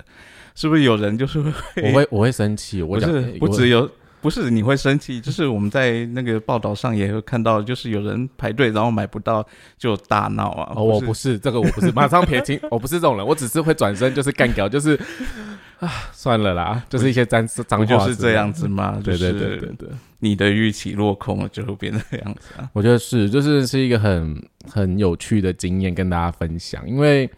[0.54, 1.52] 是不是有人就是会？
[1.82, 3.08] 我会我会生气，我是
[3.40, 3.90] 不只有
[4.26, 9.46] 不是你会生气，就是 我们在那个报道上也会看到，就是有人排队然后买不到
[9.78, 10.74] 就大闹啊。
[10.76, 15.00] 哦，我不是这个，我不是 马上撇清，我不是这种人，我只是会转身就是干掉，就是
[15.78, 19.00] 啊，算了啦，就是一些脏脏话，就是这样子嘛。
[19.04, 19.90] 对对对对对。
[20.20, 22.68] 你的预期落空了，就会变成这样子啊？
[22.74, 27.30] 我觉得是，就是是一个很很有趣的经验跟大家分享，因为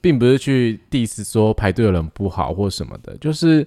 [0.00, 3.66] 并不是去 diss 说排队的人不好或什么的，就是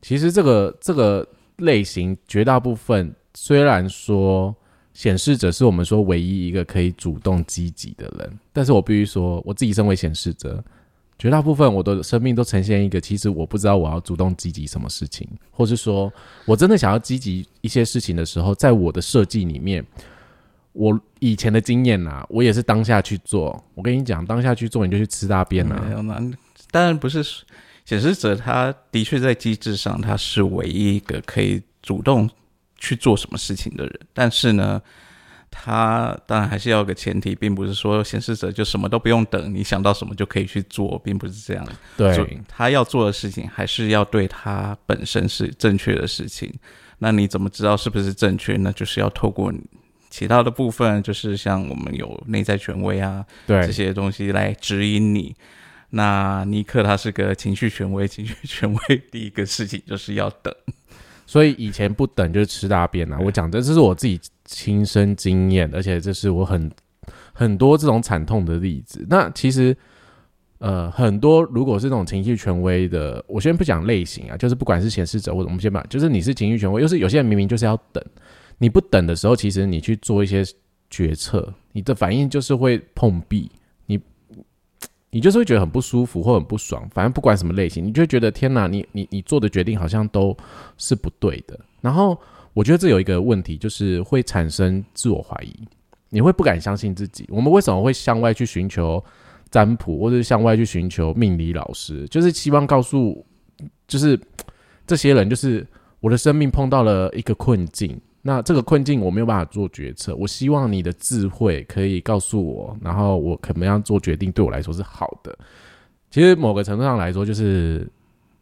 [0.00, 1.26] 其实这个这个
[1.58, 4.54] 类型绝大部分虽然说
[4.94, 10.62] 显示者是我们说唯一一个可以主动积极的人，但是我必须说我自己身为显示者。
[11.20, 16.12] 绝大部分我的生命都呈现一个，其实我不知道我要主动积极什么事情，或是说
[16.44, 19.84] 我真的想要积极一些事情的时候，在我的设计里面，
[20.72, 23.60] 我以前的经验呐，我也是当下去做。
[23.74, 25.76] 我跟你讲，当下去做你就去吃大便了。
[26.70, 27.24] 当然不是
[27.88, 32.28] 显示者，他的确在机制上他是唯一一个可以主动
[32.76, 34.82] 去做什么事情的人，但是呢。
[35.50, 41.66] 他当然还是要个前提，并不是说显示者就什么都不用等，你想到什么就可以去做，并不是这样。
[41.96, 46.52] 对，他要做的事情还是要对他本身是正确的事情。
[46.98, 48.58] 那你怎么知道是不是正确？
[48.58, 49.50] 那就是要透过
[50.10, 55.34] 其他的部分，就是像我们有内在权威啊，对这些东西来指引你。
[55.90, 60.54] 那尼克他是个情绪权威， 情绪权威第一个事情就是要等。
[61.26, 63.18] 所以以前不等就是吃大便啊！
[63.20, 66.70] 我讲的这是我自己亲身经验，而且这是我很
[67.34, 69.06] 很多这种惨痛的例子。
[69.10, 69.76] 那其实
[70.56, 78.02] 呃很多如果是这种情绪权威的，我先不讲类型啊，就是不管是显示者或者我们先把，就是你是情绪权威，又是有些人明明就是要等，
[78.56, 80.42] 你不等的时候，其实你去做一些
[80.88, 83.50] 决策，你的反应就是会碰壁。
[85.10, 90.36] 你就是会觉得很不舒服或很不爽，反正不管什么类型，你就会觉得天哪，你你你做的决定好像都
[90.76, 91.58] 是不对的。
[91.80, 92.18] 然后
[92.52, 95.54] 我觉得这有一个问题，就是会产生自我怀疑，
[96.10, 97.24] 你会不敢相信自己。
[97.30, 99.02] 我们为什么会向外去寻求
[99.50, 102.06] 占卜，或者向外去寻求命理老师？
[102.08, 103.24] 就是希望告诉，
[103.86, 104.18] 就是
[104.86, 105.66] 这些人，就是
[106.00, 107.98] 我的生命碰到了一个困境。
[108.28, 115.34] 那这个困境我没有办法做决策，我希望你的智慧可以告诉我，然后我怎么样做决定对我来说是好的。
[116.10, 117.90] 其实某个程度上来说，就是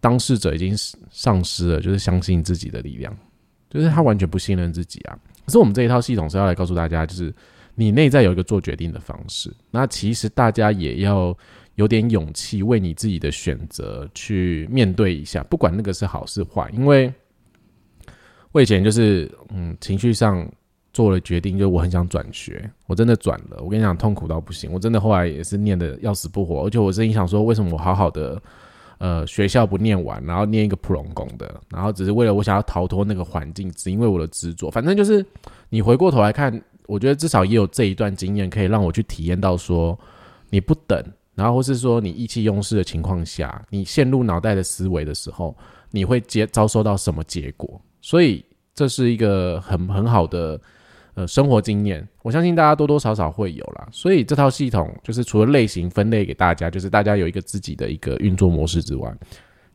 [0.01, 0.75] 当事者已经
[1.09, 3.17] 丧失了，就是相信自己的力量，
[3.71, 5.17] 就是他完全不信任自己啊。
[5.45, 7.33] 可是我们这一套系统是要来告诉大家，就是
[7.77, 9.55] 你内在有一个做决定的方式。
[9.71, 11.33] 那其实大家也要
[11.77, 17.15] 有点勇气，为你自己的选择去面对一下，不管那个是好是坏，因为。
[18.57, 20.51] 我以前就是嗯，情绪上
[20.91, 23.59] 做了决定，就我很想转学，我真的转了。
[23.63, 24.73] 我跟你讲，痛苦到不行。
[24.73, 28.41] 我真的后来也是念的要死不活，而且我真想说，为什么我好好的
[28.97, 34.71] 呃学校不念完，然后念一个普通工的，然后只是为了我想要逃脱那个环境，只因为我的执着。
[34.71, 35.23] 反正就是
[35.69, 39.99] 你回过头来看，我觉得至少也有这一段经验，可以让我去体验到说，
[40.49, 40.99] 你不等，
[41.35, 45.55] 然后或是说你意气用事的情况下，你陷入脑袋的思维的时候，
[45.91, 47.79] 你会接遭受到什么结果。
[48.01, 48.45] 所以
[48.77, 50.61] 这是一个很很好的
[51.15, 53.89] 呃生活经验，我相信大家多多少少会有啦。
[53.91, 59.13] 所以这套系统就是除了类型分类给大家，就是大家有一个自己的一个运作模式之外，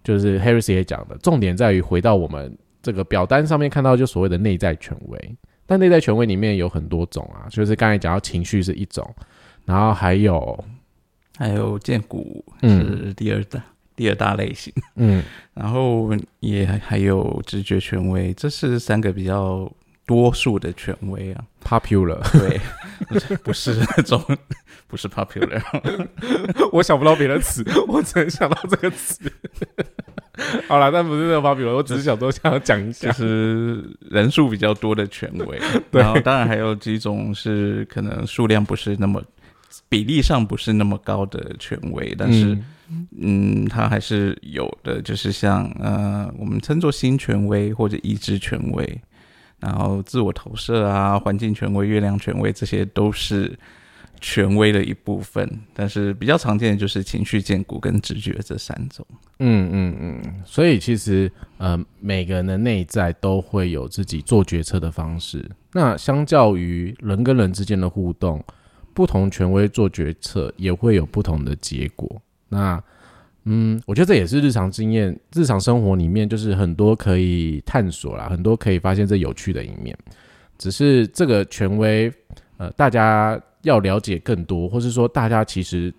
[0.04, 5.36] 就是 Harris 也讲的，重点在于回到我们这个表单上面看到就所谓的内在权威。
[5.66, 9.10] 但内在权威里面有很多种啊，就是刚才讲到情绪是一种，
[9.66, 10.64] 然后还有
[11.38, 13.62] 还有建骨是第二的。
[14.02, 15.22] 第二大类型，嗯，
[15.54, 16.10] 然后
[16.40, 19.72] 也还有直觉权威，这是三个比较
[20.08, 21.44] 多数的权威啊。
[21.64, 22.60] Popular，对，
[23.44, 24.20] 不是那种，
[24.88, 25.62] 不是 popular，
[26.74, 29.32] 我想不到别的词，我只能想到这个词。
[30.68, 35.62] 好了，但不是那个 popular，我只是想说想要讲一下，就是人数比较多的权威。
[35.92, 39.22] 然后当然还有几种是可能数量不是那么
[39.90, 42.58] 比例上不是那么高的权威，但是。
[43.18, 49.02] 嗯，它还是有的，就是像呃，我们称作新权威或者意志权威，
[49.62, 53.58] 然后自我投射啊，环境权威、月亮权威，这些都是
[54.20, 55.50] 权威的一部分。
[55.74, 59.08] 但是比较常见的就是情绪建骨跟直觉这三种。
[59.40, 65.50] 嗯嗯嗯，所以其实呃，每个人的内在都会有自己做决策的方式。
[65.72, 68.44] 那相较于人跟人之间的互动，
[68.94, 72.22] 不同权威做决策也会有不同的结果。
[72.50, 72.84] 那，
[73.46, 79.98] 嗯，我觉得这也是日常经验、日常生活里面，就是很多可以探索啦，很多可以发现这有趣的一面。
[80.58, 82.12] 只是这个权威，
[82.58, 85.94] 呃，大家要了解更多，或是说，大家其实，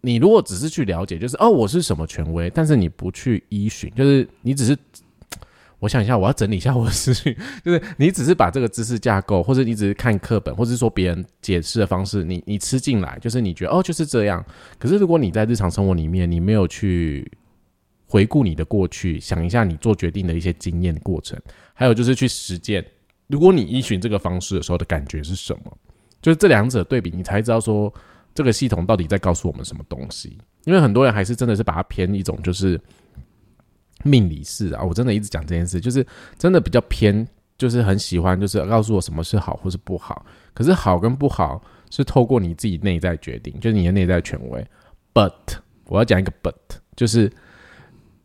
[0.00, 4.76] 你如果只是去了解，就是哦，我是什么权威，但是你不去依循，就是你只是。
[5.80, 7.36] 我想一下，我要整理一下我的思绪。
[7.64, 14.44] 就是你只是把这个知识架构，或者你只是看课本，或者是说别人解释的方式，你你吃进来，就是你觉得哦就是这样。
[14.78, 17.30] 可是如果你在日常生活里面，你没有去
[18.06, 21.40] 回顾你的过去，想一下你做决定的一些经验过程，
[21.72, 22.84] 还有就是去实践。
[23.28, 25.78] 如果你依循这个方式的时候的感觉是什么？
[26.20, 27.90] 就是这两者对比，你才知道说
[28.34, 30.36] 这个系统到底在告诉我们什么东西。
[30.64, 32.78] 因为很多人还是真的是把它偏一种就是。
[34.02, 36.06] 命理式啊，我真的一直讲这件事，就是
[36.38, 37.26] 真的比较偏，
[37.58, 40.24] 就是很喜欢，就是告诉我什么是好或是不好。
[40.54, 44.66] 可是好跟不好是透过你自己内在决定，就是你的内在权威。
[45.12, 45.32] But
[45.86, 46.54] 我要讲一个 But，
[46.96, 47.30] 就是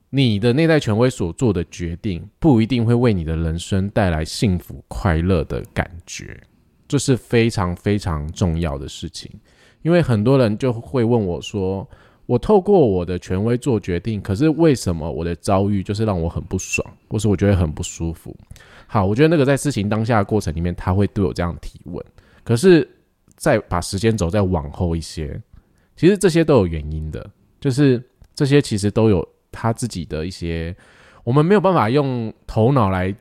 [0.10, 6.40] 你的内在权威所做的决定不一定会为你的人生带来幸福快乐的感觉，
[6.88, 9.32] 这是非常非常重要的事情。
[9.82, 11.88] 因为很多人就会问我说。
[12.28, 18.36] 我透过我的权威做决定，可是为什么我的遭遇就是让我很不爽，或是我觉得很不舒服？
[18.88, 22.04] 好，我觉得那个在事情当下的过程里面，他会对我这样提问。
[22.44, 22.88] 可是
[23.36, 25.40] 再把时间轴再往后一些，
[25.96, 28.02] 其实这些都有原因的，就是
[28.34, 30.76] 这些其实都有他自己的一些，
[31.24, 33.16] 我们没有办法用头脑来，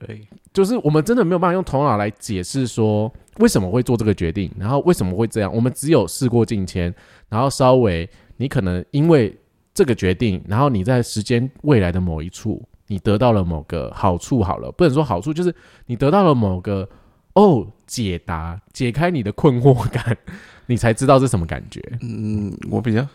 [0.00, 5.54] 对，就是我们真的没有办法用头脑来解释说为什么会做这个决定，然后为什么会这样。
[5.54, 6.92] 我们只有事过境迁，
[7.28, 8.08] 然后稍微。
[8.38, 9.36] 你可能因为
[9.74, 14.42] 这个决定，然后你在时间未来的某一处，你得到了某个好处。
[14.42, 15.54] 好了，不能说好处，就是
[15.86, 16.88] 你得到了某个
[17.34, 20.16] 哦解答，解开你的困惑感，
[20.66, 21.82] 你才知道是什么感觉。
[22.00, 23.06] 嗯，我比较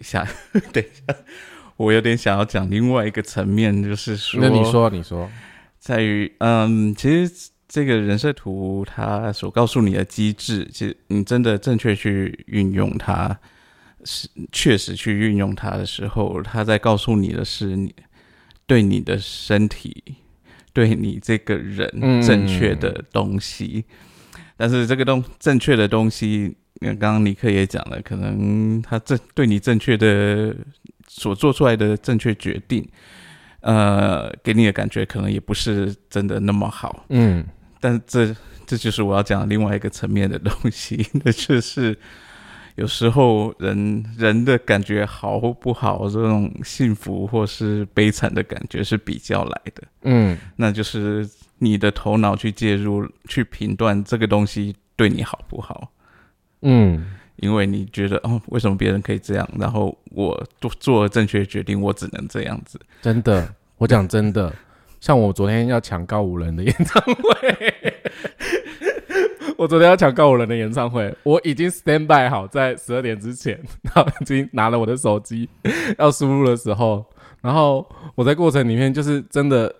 [0.00, 0.26] 想
[0.72, 1.18] 等一下，
[1.76, 5.28] 我有点想要讲另外一个层面，就是说，那你说，你说，
[5.78, 13.38] 在于嗯，其实这个人设图它所告诉你的机制，其实你真的正确去运用它。
[14.06, 17.94] 是确实去运用它的时候，他在告诉你的是你
[18.66, 20.02] 对你的身体、
[20.72, 21.90] 对你这个人
[22.22, 23.84] 正确的东西。
[24.56, 30.56] 但是这个东正确的东西，刚刚尼克也讲了，可能他正对你正确的
[31.06, 32.88] 所做出来的正确决定，
[33.60, 37.04] 呃，给你的感觉可能也不是真的那么好。
[37.10, 37.44] 嗯，
[37.80, 38.34] 但这
[38.66, 41.96] 这就是我要讲另外一个层面的东西，那 就是
[42.76, 49.82] 有时候人人的感觉好或不好，这种幸福或是悲惨的感觉是比较来的。
[50.02, 55.90] 嗯，那就是你的头脑去介入，去评断这个东西对你好不好。
[56.62, 62.78] 嗯，因为你觉得哦，为什么别人可以这样，然后我做做了正确决定，我只能这样子。
[63.00, 64.54] 真的，我讲真的，
[65.00, 67.74] 像我昨天要抢告五人的演唱会，
[69.58, 75.48] 我昨天要抢告五人的演唱会，我已经 stand by 好在十二点之前，然后已经拿了我的手机
[75.98, 77.04] 要输入的时候，
[77.40, 79.74] 然后我在过程里面就是真的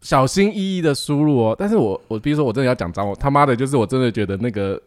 [0.00, 4.80] 小心翼翼的输入哦，但是我我比如说我真的要讲脏，我他妈的就是我真的觉得那个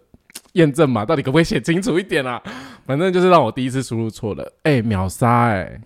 [0.54, 2.42] 验证码到底可不可以写清楚一点啊？
[2.86, 5.80] 反正就是让我第一次输入错了，哎、秒杀哎、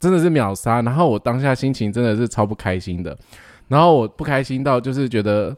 [0.00, 0.80] 真的是秒杀。
[0.82, 3.16] 然后我当下心情真的是超不开心的，
[3.68, 5.54] 然后我不开心到就是觉得，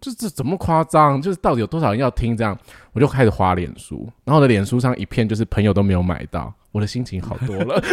[0.00, 1.20] 这这怎么夸张？
[1.20, 2.56] 就是到底有多少人要听这样？
[2.92, 7.80] 我就开始滑脸书，然后我的脸书上一片就是朋友都没有买到，我的心情好多了。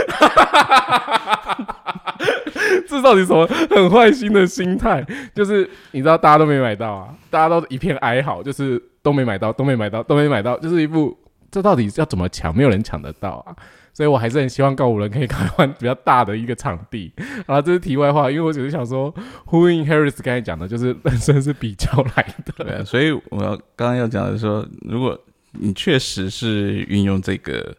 [2.87, 5.05] 这到底什么很坏心的心态？
[5.33, 11.17] 就是你知道大家都没买到啊，大家都一片哀嚎，就是都没买到，都没买到，都没买到，就是一部
[11.51, 12.55] 这到底要怎么抢？
[12.55, 13.55] 没有人抢得到啊！
[13.95, 17.13] 所以我还是很希望告五人可以赶快换比较大的一个场地。
[17.47, 19.13] 啊，这是题外话，因为我只是想说，
[19.45, 22.65] 呼应 Harris 刚才讲的，就是 人生是比较来的。
[22.65, 25.17] 对啊，所以我要刚刚要讲的是说，如果
[25.53, 27.73] 你确实是运用这个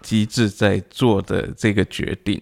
[0.00, 2.40] 机制在做的这个决定，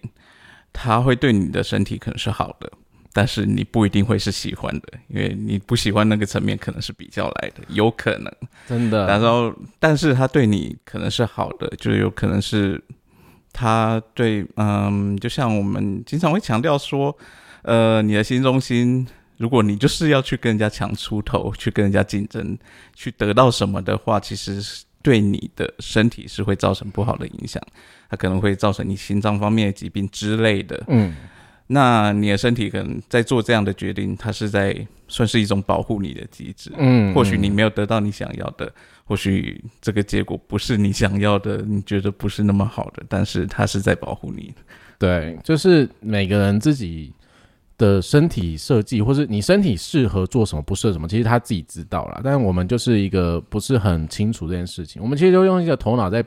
[0.71, 2.71] 它会对你的身体可能是好的，
[3.11, 8.33] 但是你不一定会是喜欢的，因为你不喜欢那个层面可能是比较来的，有可能。
[8.65, 12.81] 真的，然后，但是他对你可能是好的，就有可能是
[13.59, 17.13] 他对，嗯，就像我们经常会强调说，
[17.63, 19.05] 呃，你的心中心，
[19.35, 22.57] 如果你就是要去跟人家抢出头，去跟人家竞争，
[22.95, 24.63] 去得到什么的话，其实
[25.01, 27.61] 对你的身体是会造成不好的影响，
[28.09, 30.81] 它可能会造成你心脏方面的疾病之类的。
[30.87, 31.13] 嗯，
[31.71, 34.75] 那你的身体可能在做这样的决定，它是在
[35.07, 36.71] 算是一种保护你的机制。
[36.77, 38.73] 嗯，或许你没有得到你想要的，
[39.05, 44.51] 或许这个结果不是你想要的，你觉得不是那么好的，但是它是在保护你。
[44.97, 47.13] 对，就是每个人自己
[47.77, 52.19] 的身体设计，或是你身体适合做什么，不适合什么，其实他自己知道啦。
[52.23, 56.25] 但是我们就是一个不是很清楚这件事情，我们其实就用一个头脑在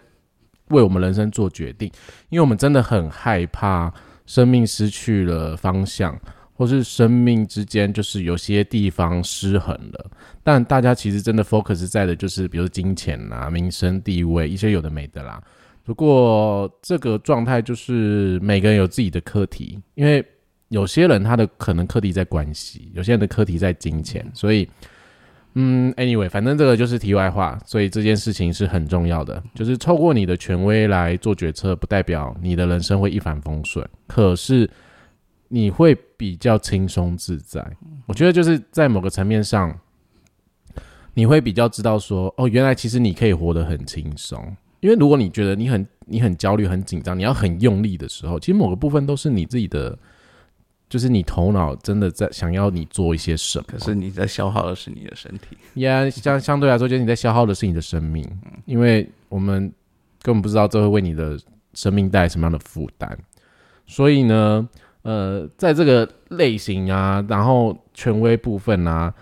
[0.69, 1.91] 为我们人生做决定，
[2.31, 3.93] 因为我们真的很害怕
[4.27, 6.19] 生命失去了方向，
[6.55, 10.11] 或是生命之间就是有些地方失衡了。
[10.43, 15.43] 但大家其实真的 focus 在的就是，比如金钱啊、民生地位一些有的没的啦。
[15.85, 20.25] 不过这个状态就是每个人有自己的课题，因为
[20.69, 24.69] 有些人他的可能课题在关系，有些人的课题在金钱，所以
[25.55, 34.69] 嗯，anyway，反正这个就是题外话，所以这件事情是很重要的，就是透过你的权威来做决策，不代表你的人生会一帆风顺，可是
[35.49, 37.63] 你会比较轻松自在。
[38.07, 39.79] 我觉得就是在某个层面上，
[41.13, 44.57] 你会比较知道说，哦，原来其实你可以活得很轻松。
[44.81, 49.97] 因为如果你觉得你很你很焦虑、很紧张，你要很用力的时候，其实某个部分都是你自己的，
[50.93, 53.65] 就是你头脑真的在想要你做一些什么。
[53.67, 58.31] 可是你在消耗的是你的身体，呀，相相对来说，就是你在消耗的是你的生命，
[58.67, 59.73] 因为我们
[60.21, 61.41] 根本不知道这会为你的
[61.73, 63.19] 生命带来什么样的负担。
[63.87, 64.69] 所以呢，
[65.01, 69.15] 呃，在这个类型啊，然后权威部分啊，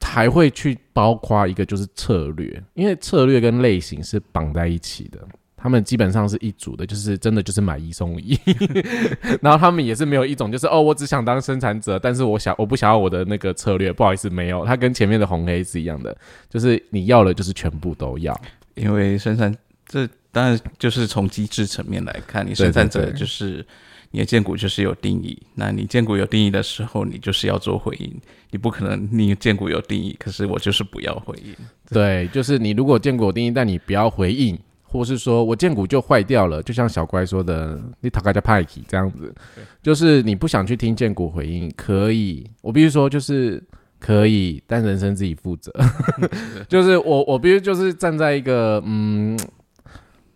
[0.00, 5.20] 还会去包括一个就是策略，因为策略跟类型是绑在一起的。
[5.64, 8.38] 他们基本上是一组的，就是真的就是买一送一，
[9.40, 16.14] 然后他们也是没有一种就是哦，我只想当生产者，但是我想我不想要我的那个策略，不好意思，没有，它跟前面的红黑是一样的，
[16.50, 18.38] 就是你要了就是全部都要，
[18.74, 19.56] 因为生产
[19.86, 23.64] 这当然就是从机制层面来看，你生产者就是
[24.10, 28.14] 你的荐股就是有定义，那你荐股有定义的时候，你就是要做回应，
[28.50, 31.54] 你不可能你荐股有定义，可是我就是不要回应。
[31.88, 34.58] 对，就是你如果荐股有定义，但你不要回应。
[34.94, 39.34] 或是说我荐股就坏掉了，就像小乖说的，你讨个家派奇这样子，
[39.82, 43.60] 就是你不想去听荐股回应，可以，我必须说就是
[43.98, 45.72] 可以，但人生自己负责。
[46.68, 49.36] 就是我我必须就是站在一个嗯，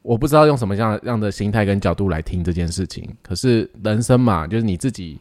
[0.03, 5.21] 我不知道用什么样样的心态跟角度来听这件事情，可是人生嘛，就是你自己。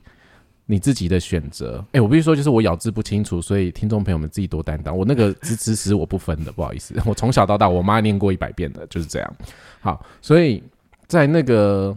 [0.70, 4.95] 你自己的选择，哎、我必须说，就是我咬字不清楚，所以听众朋友们自己多担当。
[4.95, 9.36] 我那个支持词我不分的，不好意思，我从小到大我妈念过一百遍的，就是这样。
[9.80, 10.61] 好，所以
[11.07, 11.95] 在那个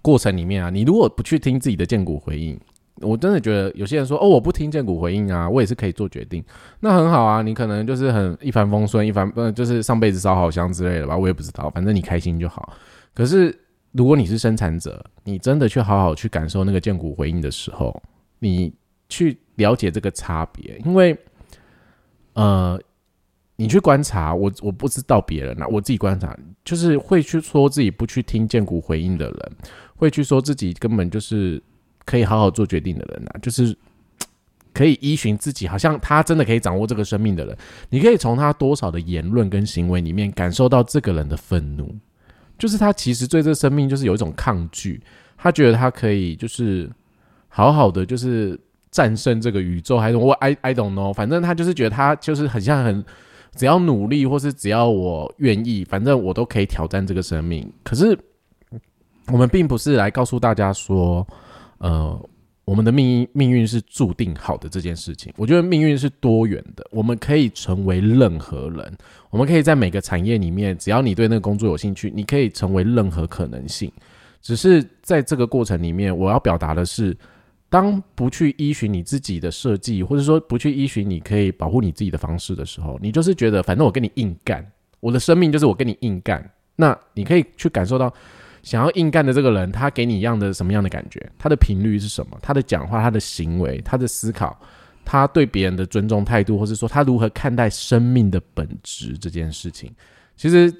[0.00, 2.58] 过程里面啊，你如果不去听自己的荐股回应，
[3.02, 6.42] 我真的觉得有些人说哦，我不听见骨回应啊，我也是可以做决定，
[6.80, 12.72] 那很好啊，你可能就是很一帆风顺，一帆呃就是上辈子烧好香之类的吧，我也不知道，反正你开心就好。
[13.12, 13.54] 可是
[13.96, 18.02] 如果你是生产者，你真的去好好去感受那个见骨回应的时候，
[18.38, 18.72] 你
[19.08, 21.16] 去了解这个差别，因为
[22.34, 22.80] 呃。
[23.58, 29.52] 你去观察我，我不知道别人啊，我自己观察，就是会去说自己不去听见骨回应的人，
[29.96, 31.62] 会去说自己根本就是
[32.04, 33.74] 可以好好做决定的人啊，就是
[34.74, 37.56] 可以依循自己，好像他真的可以掌握这个生命的人，
[37.88, 41.94] 你可以从他多少的言论跟行为里面感受到这个人的愤怒，
[42.58, 45.00] 就是他其实对这生命就是有一种抗拒，
[45.36, 46.90] 他觉得他可以就是
[47.48, 48.58] 好好的就是
[48.90, 53.04] 战胜这个宇宙，还是我 I I don't know，反正他就是觉得他就是很像很。
[53.54, 57.66] 只要努力，或是只要我愿意，反正我都可以挑战这个生命。
[57.82, 58.14] 可是，
[59.28, 61.26] 我们并不是来告诉大家说，
[61.78, 62.28] 呃，
[62.66, 65.32] 我们的命运命运是注定好的这件事情。
[65.38, 68.94] 我觉得命运是多元的，我们可以成为任何人，
[69.30, 73.90] 我们可以在每个产业里面，只要你对那个工作有兴趣，你可以成为任何可能性。
[74.42, 77.16] 只是在这个过程里面，我要表达的是。
[77.68, 84.64] 当不去依循你自己的设计，或者说不去依循你可以保护你自己的方式的时候，你就是觉得反正我跟你硬干，
[85.00, 86.48] 我的生命就是我跟你硬干。
[86.76, 88.10] 那你可以去感受到
[88.66, 91.24] 想要硬干的这个人，他给你一样的什么样的感觉？
[91.38, 92.36] 他的频率是什么？
[92.42, 94.60] 他的讲话、他的行为、他的思考、
[95.04, 99.94] 他对别人的尊重态度，或者说他如何看待生命的本质这件事情，
[100.36, 100.74] 其实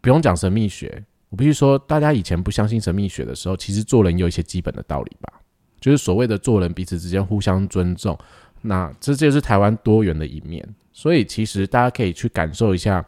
[0.00, 5.30] 不用讲神秘学，我必须说，大家以前不相信神秘学的时候，其实做人有一些基本的道理吧。
[5.78, 8.18] 就是所谓的做人彼此之间互相尊重，
[8.62, 10.66] 那这就是台湾多元的一面。
[10.90, 13.04] 所以其实大家可以去感受一下，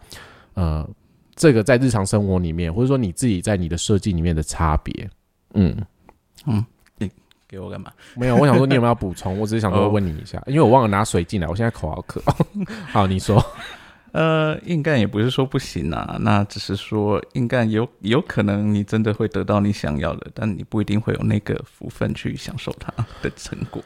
[0.52, 0.86] 呃，
[1.38, 5.08] 这个在日常生活里面，或者说你自己在你的设计里面的差别。
[5.54, 5.74] 嗯
[6.44, 6.64] 嗯，
[6.98, 7.10] 你
[7.48, 7.90] 给我干嘛？
[8.14, 9.38] 没有，我想说你有没有要补充？
[9.38, 12.20] 我只是想说问你一下，因为我忘了拿水进来，我现在口好渴。
[12.92, 13.42] 好，你说。
[14.12, 23.82] 呃，硬干也不是说不行啊，那只是说硬干有有可能你真的会得到你想要的，但你不一定会有那个福分去享受它的成果。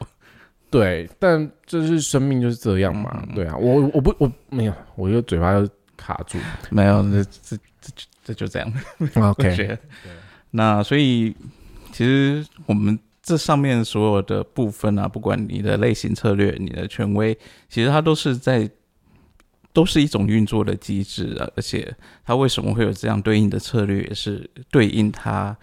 [0.71, 3.27] 对，但就是生命就是这样嘛。
[3.35, 5.69] 对啊，我我不我没有，我又嘴巴又
[6.03, 6.39] 卡住，
[6.71, 7.93] 没有，这这这
[8.25, 8.73] 这就这样。
[9.15, 9.79] OK，
[10.51, 11.35] 那所以
[11.93, 17.39] 其实我们这上面所有的部分啊，不管你的类型策略、你的权威，
[17.69, 18.69] 其实它都是在。
[19.75, 21.97] 都是一种运作的机制啊，而且
[22.27, 25.57] 它为什么会有这样对应的策略，也是对应它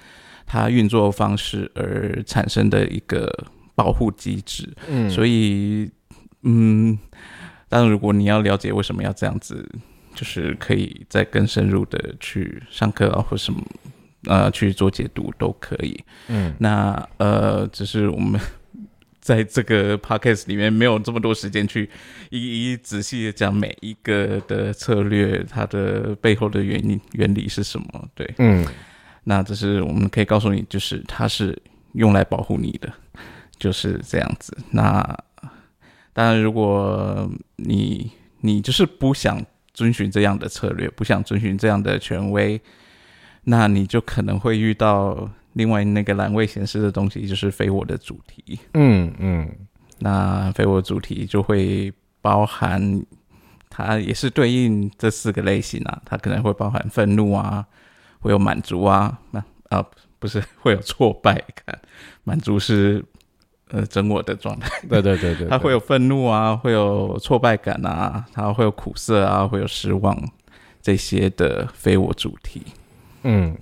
[0.47, 3.31] 它运作方式而产生的一个
[3.75, 4.67] 保护机制。
[4.87, 5.87] 嗯，所以
[6.41, 6.97] 嗯，
[7.67, 9.63] 但如果你要了解为什么要这样子，
[10.19, 13.63] 就是可以再更深入的去上课啊，或什么
[14.25, 16.03] 呃去做解读都可以。
[16.27, 18.41] 嗯，那呃，只是我们。
[19.21, 21.87] 在这个 podcast 里面没有这么多时间去
[22.31, 28.09] 一一仔细的讲每一个的策略，它的背后的原因原理是什么？
[28.15, 28.65] 对，嗯，
[29.25, 31.55] 那这是我们可以告诉你，就是它是
[31.93, 32.91] 用来保护你的，
[33.59, 34.57] 就是这样子。
[34.71, 35.15] 那
[36.11, 38.09] 当然，如果你
[38.39, 39.39] 你就是不想
[39.79, 42.59] 遵循这样的策略，不想遵循这样的权威，
[43.45, 45.29] 那你就可能会遇到。
[45.53, 49.49] 另外那个栏位显示的东西就是非我的主题，嗯嗯，
[49.97, 53.03] 那非我主题就会包含，
[53.67, 57.65] 它也是对应这四个类型啊，它可能会包含愤怒啊，
[58.19, 59.83] 会有满足啊，那啊
[60.19, 61.33] 不是会有挫败
[61.65, 61.79] 感，
[62.23, 63.03] 满足是
[63.69, 70.15] 呃整我的状态，对对对对， 他会有愤怒啊，会有挫败感啊，他会有苦涩啊，会有失望
[70.81, 72.61] 这些的非我主题，
[73.23, 73.55] 嗯。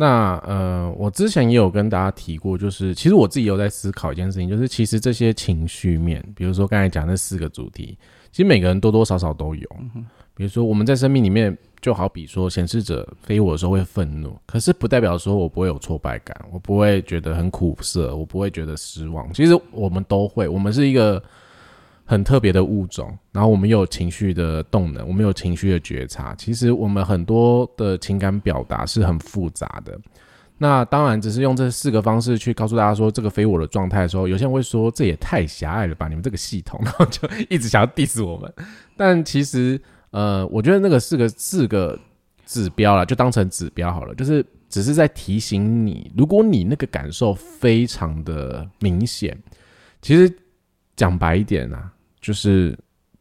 [0.00, 7.98] 那呃，我之前也有跟大家提过，就是其实我自己有在思考一件事情，就是其实这些情绪面，比如说刚才讲那四个主题，
[8.30, 9.68] 其实每个人多多少少都有。
[10.38, 19.30] 比如说我们在生命里面，就好比说显示者非我的时候会愤怒，可是不代表说我不会有挫败感，我不会觉得很苦涩，我不会觉得失望。
[19.34, 21.22] 其实我们都会，我们是一个。
[22.10, 26.34] 很特别的物种，然后我们有情绪的动能，我们有情绪的觉察。
[26.36, 29.94] 其实我们很多的情感表达是很复杂的。
[30.56, 36.08] 那当然，只是用这四个方式去告诉大家说这个非我的状态的时候，有些人会说这也太狭隘了吧？
[36.08, 38.50] 你们这个系统，然后就一直想要 diss 我们。
[38.96, 39.78] 但其实，
[40.10, 41.98] 呃，我觉得那个四个四个
[42.46, 49.36] 指标啦，就当成指标好了，就是只是在提醒你，如果你那个感受非常的明显，
[50.02, 50.32] 其实
[50.96, 51.92] 讲白一点啊。
[52.20, 52.76] 就是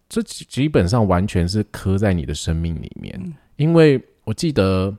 [0.10, 4.94] 这基本上完全是刻在你的生命里面，因为我记得，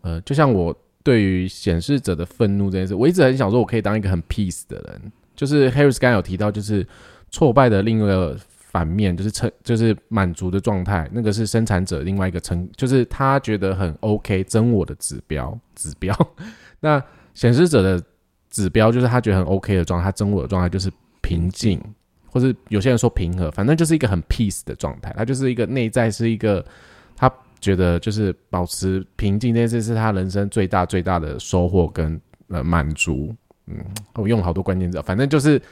[0.00, 6.84] 呃，就像我对于显示者的愤怒这件事，我一直很想说，我可以当一个很 peace 的人，就是 Harris 刚刚有提到，就是
[7.30, 8.34] 挫败的另一个
[8.74, 16.12] 反面，就是成就是满足的状态，那个是生产者另外一个成，就是他觉得很 OK 真我的指标指标。
[16.80, 17.00] 那
[17.34, 18.04] 显示者的
[18.50, 21.80] 指标就是他觉得很 OK 的状态，他真我的状态就是平静，
[22.26, 26.66] 或是有些人说平和，反正就是一个很 peace 的状态，他就是一个内在是一个
[27.14, 33.32] 他觉得就是保持平静，这件事是他人生最大最大的收获跟呃满足。
[33.66, 33.76] 嗯，
[34.14, 35.62] 我用了好多关键字，反正就是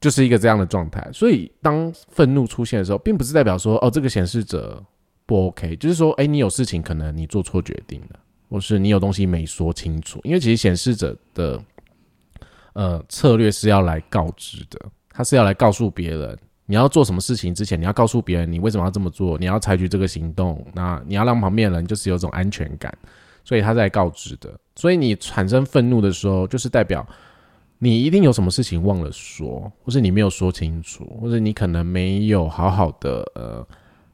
[0.00, 1.08] 就是一个这样的状态。
[1.12, 4.82] 所以当愤怒出现的时候，并不是代表说哦这个显示者
[5.26, 10.20] 不 OK，就是说哎你有事情可能你做错决定了，或是你有东西没说清楚。
[10.24, 11.62] 因为其实显示者的
[12.72, 14.80] 呃策略是要来告知的，
[15.10, 22.96] 他是要来告诉别人你要做什么事情之前，你要告诉别人你为什么要这么做，你要采取这个行动，那你要让旁边人就是有种安全感。
[23.42, 27.06] 所以他在告知的，所以你产生愤怒的时候，就是代表
[27.78, 33.66] 你一定有什么事情忘了说，或是你没有说清楚，或者你可能没有好好的呃，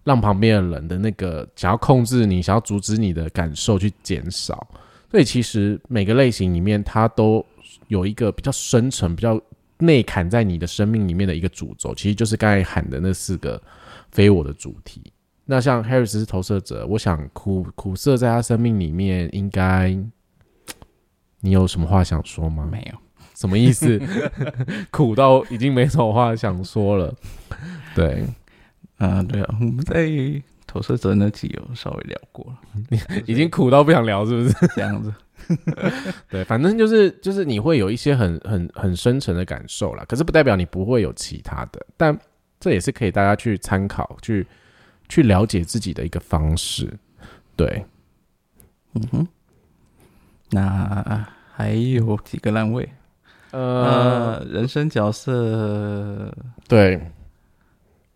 [0.04, 4.66] 让旁边的人的那个想要控制你、想要阻止你的感受去减少。
[5.10, 7.44] 所以其实每个类型里面，它都
[7.88, 9.40] 有一个比较深层、比较
[9.78, 13.60] 内砍在你的生命里面的一个主轴，其实就是刚才喊的那四个
[14.10, 15.00] 非我的主题。
[15.46, 19.90] 那像 Harris 是投射者，我想苦苦涩在他生命里面，应该
[21.40, 22.68] 你有什么话想说吗？
[22.70, 22.98] 没有，
[23.34, 24.00] 什么意思？
[24.90, 27.14] 苦到已经没什么话想说了。
[27.94, 28.24] 对，
[28.98, 30.08] 啊，对啊，我们在
[30.66, 32.58] 投射者那集有稍微聊过了，
[33.26, 35.12] 已经苦到不想聊，是不是这样子？
[36.30, 42.18] 对，反正就是就是你会有一些很很很深沉的感受啦，可是不代表你不会有其他的，但
[42.58, 44.46] 这也是可以大家去参考去。
[45.06, 46.90] 去了解自己的一个方式，
[47.54, 47.84] 对，
[48.94, 49.28] 嗯哼，
[50.48, 52.88] 那还有几个烂位，
[53.54, 56.28] 呃，人生角色，
[56.66, 57.00] 对，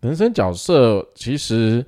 [0.01, 1.85] 人生角色其实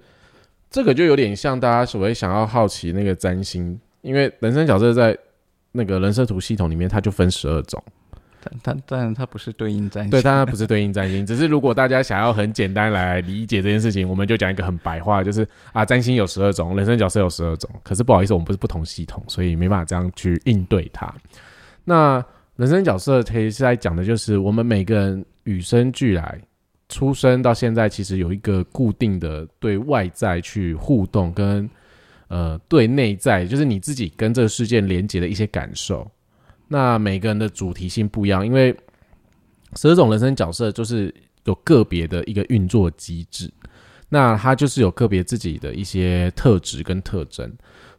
[0.70, 5.18] 这个就有点像大家所谓想要好奇那个占星，因为人生角色在
[5.74, 7.84] 那个人设图系统里面，它就分十二种。
[8.64, 21.14] 但但它不是对应占星，对，它不是对应占星，只是如果大家想要很简单来理解这件事情，我们就讲一个很白话，就是啊，占星有十二种，人生角色有十二种，可是不好意思，我们不是不同系统，所以没办法这样去应对它。
[21.84, 22.24] 那
[22.58, 26.39] 人生角色其实是在讲的就是我们每个人与生俱来，
[26.89, 31.68] 出生到现在，其实有一个固定的对外在去互动，跟
[32.28, 36.10] 呃对内在，就是你自己跟这个事件连接的一些感受。
[36.68, 38.76] 那每个人的主题性不一样，因为
[39.76, 41.14] 十二种人生角色就是
[41.45, 43.52] 有个别的一个运作机制，
[44.08, 47.52] 那它就是有个别自己的一些特质跟特征。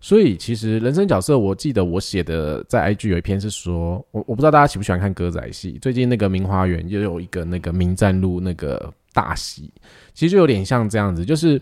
[0.02, 9.72] 所以其实人生角色，我记得我写的在 IG 有一篇是说，我我不知道大家喜不喜欢看歌仔戏，最近那个明花园又有一个那个明战路那个大戏，
[10.12, 11.58] 其实就有点像这样子，就是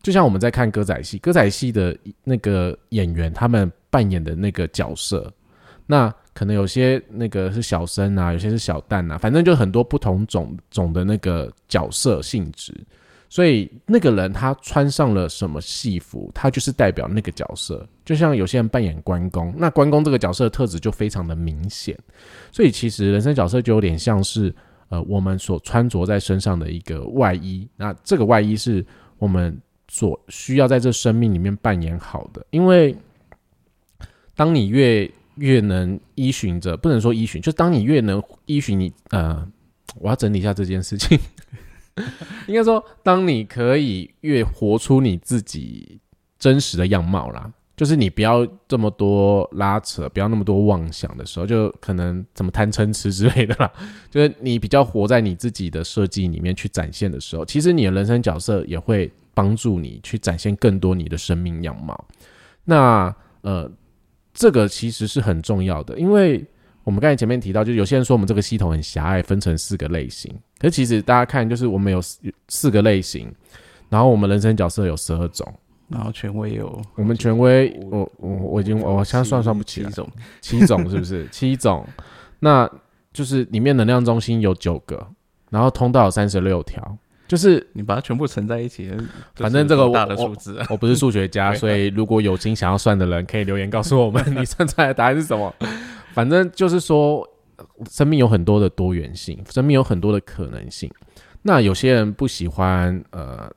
[0.00, 5.30] 就像我们在看歌仔戏，歌仔戏的那个演员他们扮演的那个角色，
[5.86, 6.10] 那。
[6.34, 12.72] 可能有些那个是小生啊，有些是小旦啊，反正就很多不同种种的那个角色性质，
[13.32, 17.88] 所以那个人他穿上了什么戏服，他就是代表那个角色。
[18.04, 21.98] 就像有些人扮演关公，那关公这个角色的特质就非常的明显。
[22.50, 24.54] 所以其实人生角色就有点像是
[24.90, 28.84] 呃我们所穿着在身上的一个外衣，那这个外衣是
[29.16, 29.58] 我们
[29.88, 32.94] 所需要在这生命里面扮演好的，因为
[34.36, 39.48] 当你越越能依循着，不能说依循，就当你越能依循你，呃，
[39.94, 41.18] 我要整理一下这件事情。
[42.48, 46.00] 应该说，当你可以越活出你自己
[46.38, 53.70] 真实的样貌啦，就是你不要这么多拉扯，不要那么多妄想的时候，就可能怎么贪嗔痴之类的啦。
[54.10, 62.04] 就是你比较活在你自己的设计里面去展现的时候，其实你的人生角色也会帮助你去展现更多你的生命样貌。
[62.64, 63.70] 那呃。
[64.34, 66.42] 这个其实是很重要的，因为
[66.84, 70.32] 我们刚才前面提到，就是有些人说我们这个系统很狭隘，分成四个类型。
[70.58, 72.00] 可是其实大家看，就是我们有
[72.48, 73.32] 四个类型，
[73.88, 75.46] 然后我们人生角色有十二种，
[75.88, 80.10] 然后权威有我们权威，我我我已经我现在算算不起来，七种，
[80.40, 81.28] 七种是不是？
[81.30, 81.86] 七种，
[82.40, 82.68] 那
[83.12, 85.06] 就是里面能量中心有九个，
[85.50, 86.98] 然后通道有三十六条。
[87.28, 88.90] 就是你把它全部乘在一起，
[89.36, 95.54] 反正这个大的数字，我不是数学家， 所以如果有心想要算的人，可以留言告诉我们你算出来的答案是什么。
[96.12, 97.28] 反正就是说，
[97.90, 100.90] 生命有很多的多元性，生命有很多的可能性。
[101.42, 103.50] 那有些人不喜欢呃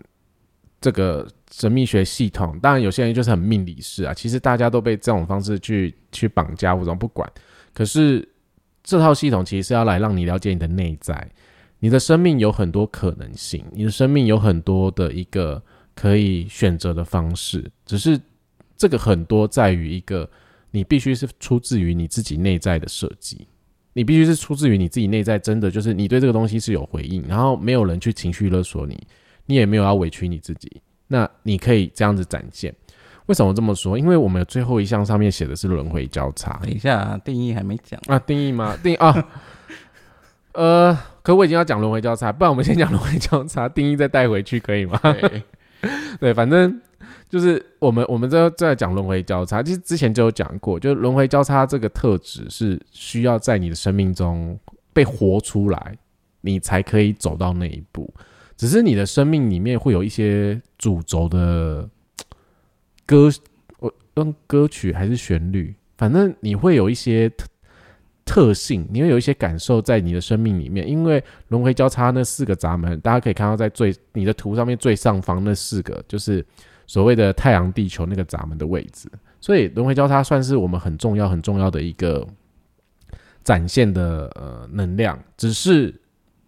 [0.82, 4.14] 这个神秘学系统，当然有些人就是很命理式啊。
[4.14, 7.32] 其实大家都被这种方式去去绑架或者不管，
[7.74, 8.28] 可是
[8.84, 11.30] 这套系统其实是要来让你了解你的内在，
[11.80, 15.62] 你的生命有很多可能性，你的生命有很多的一个
[15.96, 18.20] 可以选择的方式，只是
[18.78, 20.30] 这个很多在于一个
[20.76, 23.48] 你必须是出自于你自己内在的设计，
[23.94, 29.08] 你必须是出自于你自己内在，真的就是你对这个东西是有回应，然后没有人去情绪勒索你，
[29.46, 30.70] 你也没有要委屈你自己，
[31.08, 32.76] 那你可以这样子展现。
[33.28, 33.98] 为什么这么说？
[33.98, 36.60] 因为我们最后一项上面写的是轮回交叉。
[36.62, 38.20] 等一下，定义还没讲啊？
[38.20, 38.78] 定义吗？
[38.84, 39.28] 定啊？
[40.52, 45.00] 呃，可我已经要讲轮回交叉，不然我们先讲轮回交叉，定义再带回去可以吗？
[46.20, 46.82] 对，反正
[47.36, 54.58] 就是我们我们在在讲轮回交叉，其实之前就有讲过，就是轮回交叉这个特质是需要在你的生命中
[54.94, 55.98] 被活出来，
[56.40, 58.14] 你才可以走到那一步。
[58.56, 61.90] 只是你的生命里面会有一些主轴的。
[63.08, 63.30] 歌，
[63.78, 67.46] 我用歌曲还是旋律，反正你会有一些特
[68.26, 70.90] 特性，你会有一些感受在你的生命里面。
[70.90, 76.44] 因为轮回交叉那四个闸门，大家可以看到在最你的图上面最上方那四个，就是
[76.88, 79.10] 所谓的太阳、地球那个闸门的位置。
[79.40, 82.28] 所以轮回交叉算是我们很重要、很重要的一个
[83.44, 85.18] 展现的呃能量。
[85.38, 85.94] 只是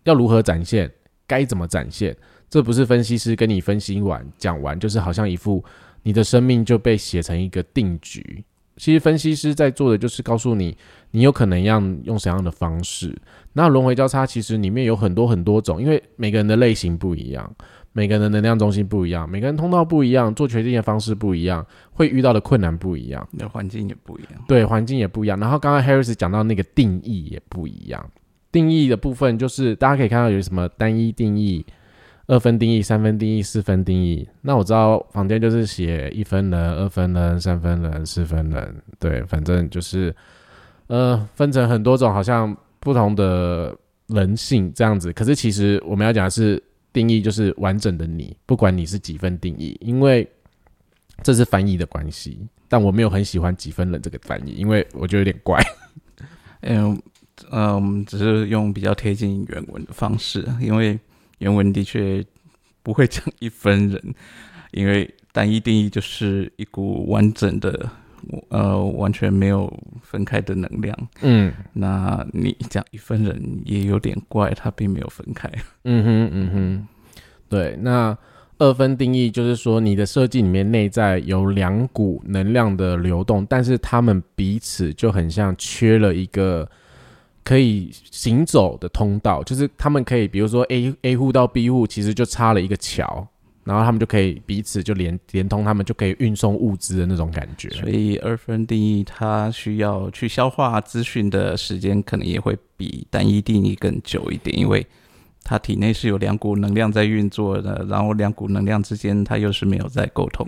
[0.03, 0.91] 要如何展现，
[1.25, 2.15] 该怎么展现，
[2.49, 5.63] 这不是分析师跟你分析完讲完，就是好像一副。
[6.03, 8.41] 你的生命就被写成一个定局。
[8.77, 10.77] 其实分析师在做的就是告诉你，
[11.11, 13.13] 你有可能要用什么样的方式。
[13.53, 17.51] 那轮回交叉其实里面有很多很多种，因为每个人的类型不一样，
[17.91, 24.33] 每个人的能量中心不一样，每个人通道不一样，做决定的方式不一样，会遇到的困难不一样，那环境也不一样。
[24.47, 25.39] 对，环境也不一样。
[25.39, 28.09] 然后刚刚 Harris 讲到那个定义也不一样，
[28.51, 31.65] 定义的部分就是大家可以看到有什么单一定义。
[32.27, 34.27] 二分定义、三分定义、四分定义。
[34.41, 38.75] 那我知道房间就是写一分人、二分人、三分人、四分人。
[38.99, 40.13] 对，反正就是
[40.87, 43.73] 呃，分成很多种，好像不同的
[44.07, 45.13] 人性这样子。
[45.13, 46.61] 可是其实我们要讲的是
[46.91, 50.29] 定义，就是完整的你，不管你是几分定义，因为
[51.23, 52.45] 这是翻译的关系。
[52.67, 55.63] 但我没有很喜欢几分人这个翻译，因为我觉得有点怪。
[56.59, 57.01] 嗯
[57.53, 60.99] 嗯，只是用比较贴近原文的方式，因为。
[61.39, 62.23] 原文的确
[62.81, 64.15] 不会讲一分人，
[64.71, 67.89] 因为单一定义就是一股完整的，
[68.49, 69.71] 呃，完全没有
[70.01, 70.97] 分开的能量。
[71.21, 75.47] 嗯，那你讲一分人也有点怪，它并没有分开。
[75.83, 76.87] 嗯哼，嗯哼，
[77.49, 77.77] 对。
[77.81, 78.17] 那
[78.57, 86.67] 二分定义就是说，你的设计里面内在有两股能量的流动，但是他们彼此就很像缺了一个。
[87.47, 93.25] 可以行走的通道，就是他们可以，比如说 A A 户到 B 户，其实就差了一个桥，
[93.63, 97.69] 然后他们就可以彼此就连连通，他们就可以运送物资的那种感觉。
[97.69, 104.85] 所以二分定义它需要去消化资讯的时间，可能也会比单一定义更久一点，因为。
[105.49, 110.45] 他体内是有两股能量在运作的，然后两股能量之间，他又是没有在沟通，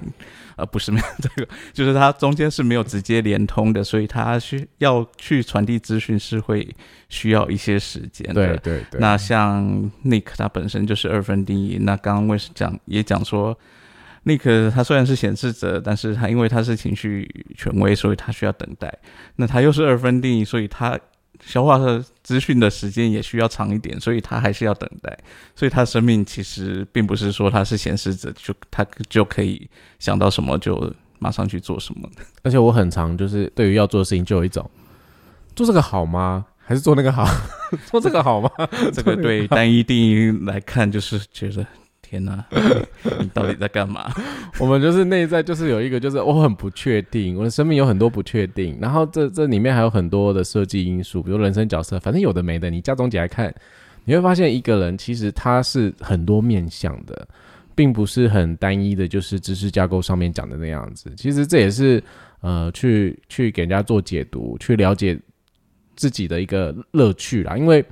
[0.58, 6.68] 而不是没有这个，就是它中间是没有直接连通的，所以它需要去传递资讯是会
[7.08, 8.34] 需要一些时间的。
[8.34, 9.00] 对对对。
[9.00, 9.64] 那像
[10.04, 13.58] Nick 他本身就是二分定义，那刚刚为什讲也讲说
[14.26, 17.26] ，Nick 他虽然是显示者，但是他因为他是情绪
[17.56, 18.94] 权威，所以他需要等待。
[19.38, 21.00] 那他又是二分定义，所以他。
[21.44, 25.18] 消化和资讯的时间也需要长一点，所以他还是要等待。
[25.56, 29.70] 所以他生命其实并不是说他是显示者，就他就可以
[30.00, 32.10] 想到什么就马上去做什么。
[32.44, 34.70] 而且我很常就是对于要做的事情，就有一种
[35.56, 36.46] 做 这个好吗？
[36.58, 37.28] 还是做那个好？
[37.88, 38.50] 做这个好吗？
[38.94, 41.66] 这个对单一定义来看，就是觉得。
[42.10, 42.44] 天哪，
[43.22, 44.12] 你到底在干嘛？
[44.58, 52.68] 我们就是内在就是有一个，就是我很不确定，我的生命有很多不确定，然后这这里面还有很多的设计因素，比如人生角色，反正有的没的。
[52.68, 53.54] 你加总起来看，
[54.06, 57.28] 你会发现一个人其实他是很多面向的，
[57.76, 61.14] 并不是很单一的，就是知识架构上面讲的那样子。
[61.16, 62.04] 其实这也是
[62.42, 65.16] 呃，去去给人家做解读，去了解
[65.96, 67.86] 自己的一个乐趣啦，因为。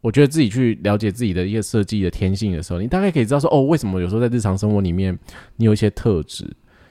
[0.00, 5.18] 我觉得自己去了解自己的一个设计的天性的时候，你大概可以知道说，哦，为什么有时候在日常生活里面
[5.56, 6.48] 你有一些特质，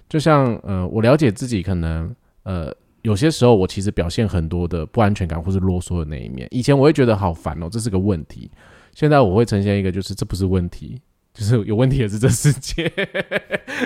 [0.09, 6.47] 就像呃，我了解自己可能呃，有些时候我其实表现很多的不安全感或是啰嗦的那一面。
[6.51, 8.51] 以前我会觉得好烦哦，这是个问题。
[8.93, 10.99] 现在我会呈现一个，就是这不是问题，
[11.33, 12.91] 就是有问题也是这世界。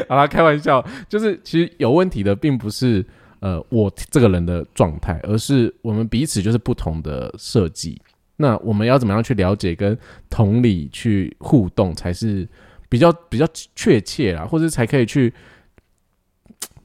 [0.09, 3.05] 好啦，开玩笑，就是其实有问题的并不是
[3.39, 8.01] 呃我这个人的状态，而是我们彼此就是不同的设计。
[8.42, 9.98] 那我们要怎么样去了解跟
[10.30, 12.46] 同理去互动，才是
[12.89, 15.34] 比较比较确切啦，或者才可以去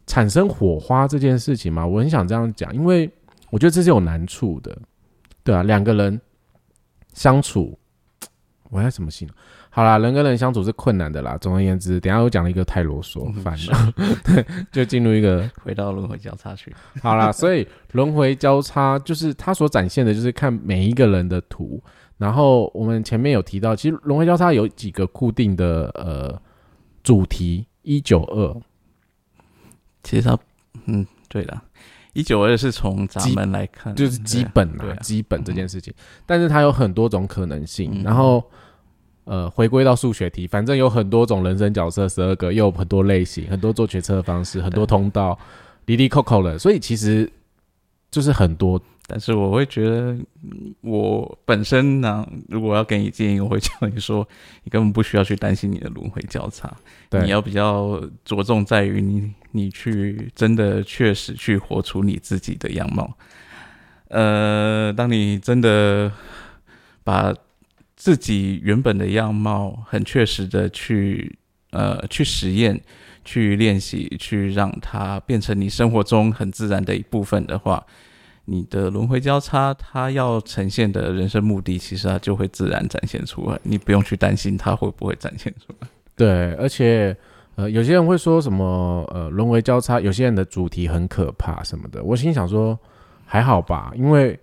[0.06, 1.84] 产生火花这件事情嘛？
[1.84, 3.10] 我很想这样讲，因为
[3.50, 4.78] 我觉得这是有难处的。
[5.42, 6.20] 对啊，两个人
[7.12, 7.78] 相处，
[8.70, 9.28] 我要怎么信？
[9.76, 11.36] 好啦，人跟人相处是困难的啦。
[11.36, 13.92] 总而言之，等一下我讲了一个太啰嗦，烦了，
[14.24, 16.74] 对，就进入一个回到轮回交叉去。
[17.02, 21.78] 好啦，所以轮回交叉就是它所展现的，就是看每一个人的图。
[22.16, 26.40] 然后我们前面有提到，其实轮回交叉有几个固定的呃
[27.02, 28.56] 主题，一九二。
[30.02, 30.38] 其实它，
[30.86, 31.60] 嗯，对的，
[32.14, 35.92] 一九二是从咱们来看，就是基本对啊基本这件事情，
[36.24, 38.02] 但是它有很多种可能性。
[38.02, 38.42] 然后
[39.26, 45.36] 呃，回归到数学题，反正有很多种人生角色，十二个，又有很多类型，很多做决策的方式，很多通道，
[45.86, 47.28] 离离扣扣的，所以其实
[48.10, 48.80] 就是很多。
[49.08, 50.12] 但是我会觉得，
[50.42, 54.26] 嗯我本身呢，如果要给你建议，我会叫你说，
[54.62, 56.72] 你根本不需要去担心你的轮回交叉，
[57.10, 63.12] 对你要比较着重在于你，你去真的确实去活出你自己的样貌。
[64.08, 66.10] 呃，当你真的
[67.04, 67.32] 把
[68.06, 71.36] 自己原本的样貌很确实的去
[71.72, 72.80] 呃去实验、
[73.24, 77.84] 去练习、去让它变成你生活中很自然的一部分的话，
[78.44, 85.88] 你的轮回交叉，它要呈现的人生目的，其实它就会自然展现出来，你不用去担心它会不会展现出来。
[86.14, 87.16] 对，而且
[87.56, 92.00] 呃，有些人会说什么呃轮回交叉，有些人的主题很可怕什么的。
[92.04, 92.78] 我心想说
[93.24, 94.38] 还好吧，因为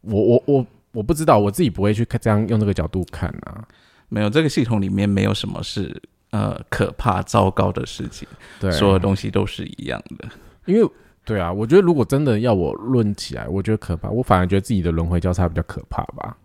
[0.00, 0.66] 我我我
[0.96, 3.62] 我不知道，我自己不会去看这样用这个角度看啊。
[4.08, 8.26] 没有这个系统里面没有什么是呃可怕、糟糕的事情，
[8.58, 10.28] 对，所有东西都是一样的。
[10.64, 10.90] 因为
[11.22, 16.36] 对啊，我觉得如果真的要我论起来，我觉得可怕，我反而觉得自己的轮回交叉比较可怕吧。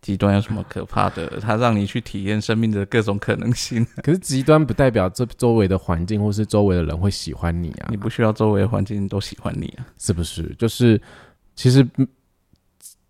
[0.00, 1.40] 极端有什么可怕的？
[1.40, 3.84] 它让你去体验生命的各种可能性。
[4.02, 9.86] 可是极端不代表这周围的环境或是周围的人会喜欢你啊你，不需要周围的环境都喜欢你啊。
[9.98, 10.54] 是不是？
[10.58, 11.00] 就是
[11.56, 12.06] 其实嗯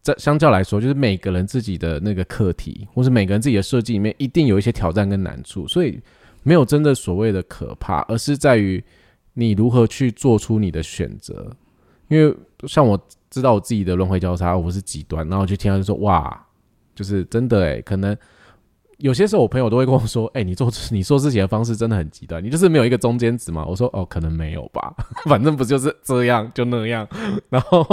[0.05, 5.99] 在相较来说，就是每个人自己的那个课题，或是每个人自己的设计里面，一定有一些挑战跟难处，所以
[6.43, 8.85] 没有真的所谓的可怕，而是在于
[9.33, 11.51] 你如何去做出你的选择。
[12.09, 12.37] 因为
[12.69, 16.47] 像我知道我自己的轮回交叉，我不是极端，然后我就听到就说哇，
[16.95, 18.15] 就是真的诶，可能
[18.99, 23.65] 有些时候我朋友都会跟我说，哎、你做你做自己的方式真的很极端，你就是没有一个中间值嘛。
[23.67, 24.95] 我说哦，可能没有吧，
[25.27, 27.07] 反正不就是这样就那样，
[27.49, 27.87] 然后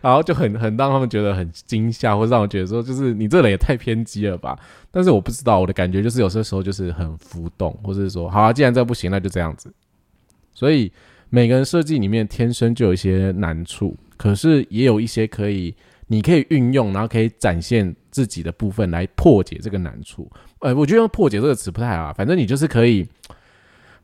[0.00, 4.58] 然后就很很让他们觉得很惊吓，或让我觉得说，就是你这人也太偏激了吧。
[4.90, 9.72] 但是我不知道，我的感觉就是有些时候就是很浮动，或者是说，好啊，既然这不行，那就这样子。
[10.54, 10.90] 所以
[11.30, 15.74] 每个人设计里面天生就有一些难处，可是也有一些可以
[16.06, 20.30] 你可以运用，然后可以展现自己的部分来破解这个难处。
[20.60, 23.04] 呃，我觉得用破解这个词不太好啊，反正你就是可以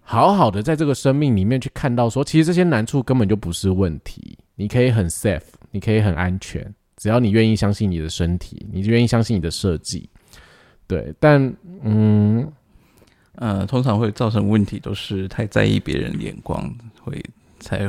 [0.01, 10.11] 好好的在这个生命里面去看到说，其实这些难处根本就不是问题，你可以很 safe，你可以很安全，只要你愿意相信你的身体，你就愿意相信你的设计。
[10.89, 11.55] 对，但
[11.85, 12.53] 嗯，
[13.37, 16.69] 呃，通常会造成问题都是太在意别人眼光，
[17.01, 17.23] 会
[17.61, 17.89] 才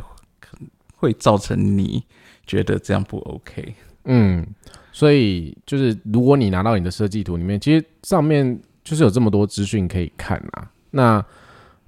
[0.95, 2.03] 会造成你
[2.45, 3.73] 觉得这样不 OK。
[4.05, 4.45] 嗯，
[4.91, 10.71] 所以就是如果你拿到你的设计图里面，其实上面就是有这么多资讯可以看啊。
[10.91, 11.23] 那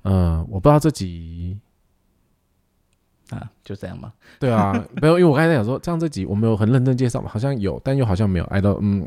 [0.03, 1.57] 呃，我不知道这集
[3.29, 4.13] 啊，就这样吗？
[4.39, 7.29] 对啊， 没有，因为我刚才在想说，这样这集我没有很认真介绍嘛？
[7.29, 8.45] 好像有，但又好像没有。
[8.45, 9.05] 挨到嗯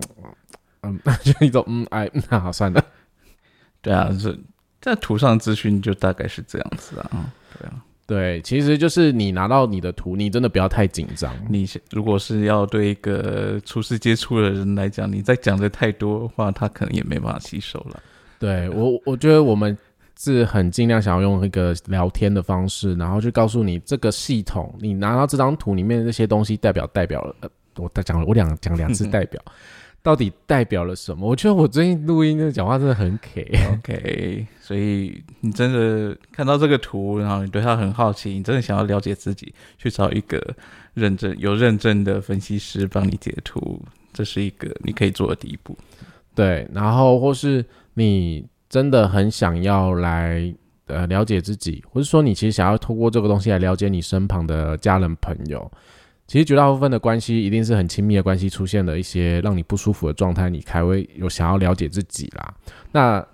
[0.83, 2.85] 嗯， 就一种嗯哎，那好算了。
[3.81, 4.39] 对啊，是
[4.81, 7.33] 在图上资讯就大概是这样子啊。
[7.59, 11.35] 对啊，对，其实就是你拿到你的图，你真的不要太紧张。
[11.51, 18.01] 你如果是要对一个初次接触的人来讲，你再讲的太多的话，他可能也没办法吸收了。
[18.39, 19.77] 对我，我觉得我们
[20.17, 29.43] 是很尽量想要用一个聊天的方式，然后去告诉你这个系统，你拿到这张图里面那些东西代表代表了，呃，我讲了我两讲两次 代表，
[30.07, 31.29] 到底代表了什么？
[31.29, 33.51] 我觉得我最近录音的讲话真的很 K。
[33.73, 40.41] OK，所以你真的看到这个图，然后你对它很好奇，你真的想要了解自己，去找一个
[40.95, 43.83] 认证有认证的分析师帮你解图，
[44.13, 45.77] 这是一个你可以做的第一步。
[46.37, 50.55] 对，然后或是你真的很想要来
[50.87, 55.69] 呃了解自己，或是说你其实想要透过这个东西来了解你身旁的家人朋友。
[56.27, 62.55] 其实绝大部分的关系一定是很亲密的关系，出现了一些让你不舒服的状态，你才会有想要了解自己啦。
[62.93, 63.25] 那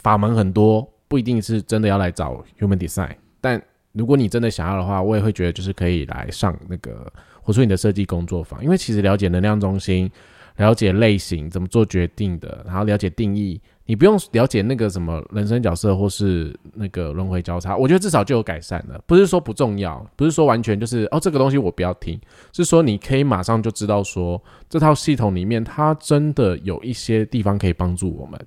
[0.00, 10.10] 法门很多，不一定是真的要来找 Human Design，但如果你真的想要的话，我也会觉得就是可以来上那个活出你的设计工作坊，因为其实了解能量中心。
[10.56, 19.00] 了解类型怎么做决定的，然后了解定义，你不用了解那个什么人生角色或是那个轮回交叉，我觉得至少就有改善了。
[19.06, 22.20] 不是说不重要，不是说完全就是哦这个东西我不要听，
[22.52, 28.40] 是说你可以马上就知道说这套系统里面它真的有一些地方可以帮助我们。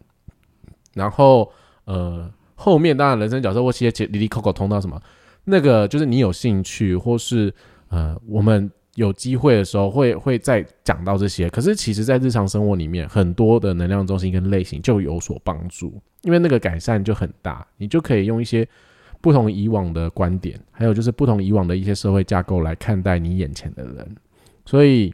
[0.94, 1.52] 然后
[1.84, 5.02] 呃后面当然人生角色或一些里里口口通到什么
[5.44, 7.54] 那个就是你有兴趣或是
[7.90, 8.72] 呃我们。
[8.96, 18.68] 有机会的时候会会再讲到这些，可是其实，在日常生活里面，很多的能量中心跟类型就有所帮助，因为那个改善就很大，你就可以用一些
[19.22, 24.16] 不同以往的观点，还有就是不同以往的一些社会架构来看待你眼前的人。
[24.66, 25.14] 所以，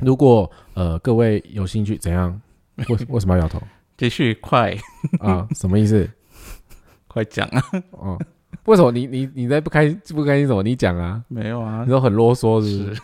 [0.00, 2.40] 如果呃各位有兴趣，怎样？
[2.88, 3.60] 为为什么要摇头？
[3.96, 4.76] 继续快
[5.20, 5.46] 啊？
[5.54, 6.08] 什么意思？
[7.08, 7.62] 快讲啊！
[7.92, 8.18] 哦。
[8.64, 10.62] 为什么你你你在不开不开心什么？
[10.62, 13.00] 你讲啊，没有啊，你都很啰嗦是不是？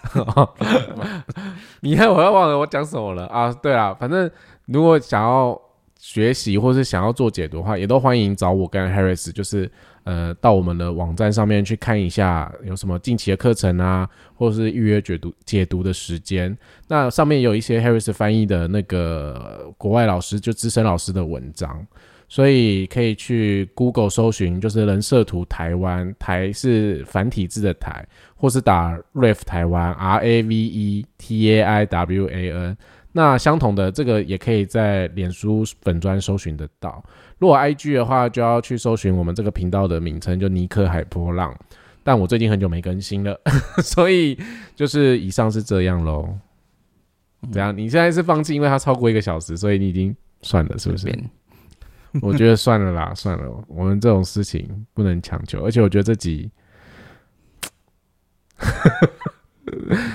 [1.80, 3.52] 你看我要忘了我讲什么了啊？
[3.62, 4.30] 对啊，反正
[4.66, 5.60] 如果想要
[5.98, 9.70] 学习或是想要做解读的话，也都欢迎找我跟 Harris，就是
[10.02, 16.56] 呃到我们的网站上面去看一下有什么近期的课程啊，或者是预约解读解读的时间。
[16.88, 21.86] 那上面有一些 Harris 翻译的那个国外老师就资深老师的文章。
[22.32, 28.02] 所以可以去 Google 搜寻，就是人设图台湾台是繁体字的台，
[28.34, 32.76] 或是打 Rave 台湾 R A V E T A I W A N。
[33.12, 37.04] 那相同的这个也可以在脸书粉砖搜寻得到。
[37.36, 41.54] 如果 I G 的话，就要去搜寻我们这个频道的名称，就尼克海波浪。
[42.02, 43.38] 但我最近很久没更新了，
[43.84, 44.38] 所以
[44.74, 46.34] 就是以上是这样喽。
[47.52, 47.76] 怎样？
[47.76, 51.14] 你现在是放弃，因为它超过一个小时，所以你已经算了，是不是？
[52.20, 55.64] 我觉得算了啦，算了，我们这种事情不能强求。
[55.64, 56.50] 而且我觉得这集，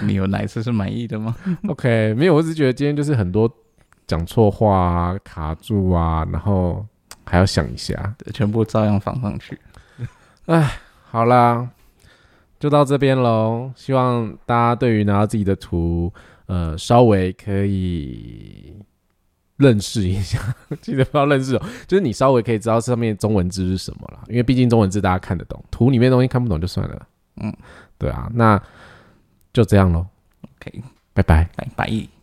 [0.04, 1.36] 你有哪一次是满意的吗？
[1.68, 3.52] OK，没有，我只是觉得今天就是很多
[4.06, 6.86] 讲错话啊，卡住啊，然后
[7.26, 9.60] 还要想一下，全部照样放上去。
[10.46, 10.80] 哎，
[11.10, 11.68] 好啦，
[12.60, 13.72] 就到这边喽。
[13.76, 16.14] 希望大家对于拿到自己的图，
[16.46, 18.76] 呃，稍微可以。
[19.58, 20.40] 认识一下，
[20.82, 21.62] 记得不要认识哦。
[21.88, 27.08] 就是你稍微可以知道上面中文字是什么了，因为毕竟中文字大家看得懂，图里面东西看不懂就算了。
[27.38, 27.54] 嗯，
[27.98, 28.62] 对啊，那
[29.54, 30.06] 就这样喽。
[30.60, 30.82] OK，
[31.14, 32.17] 拜拜，拜拜。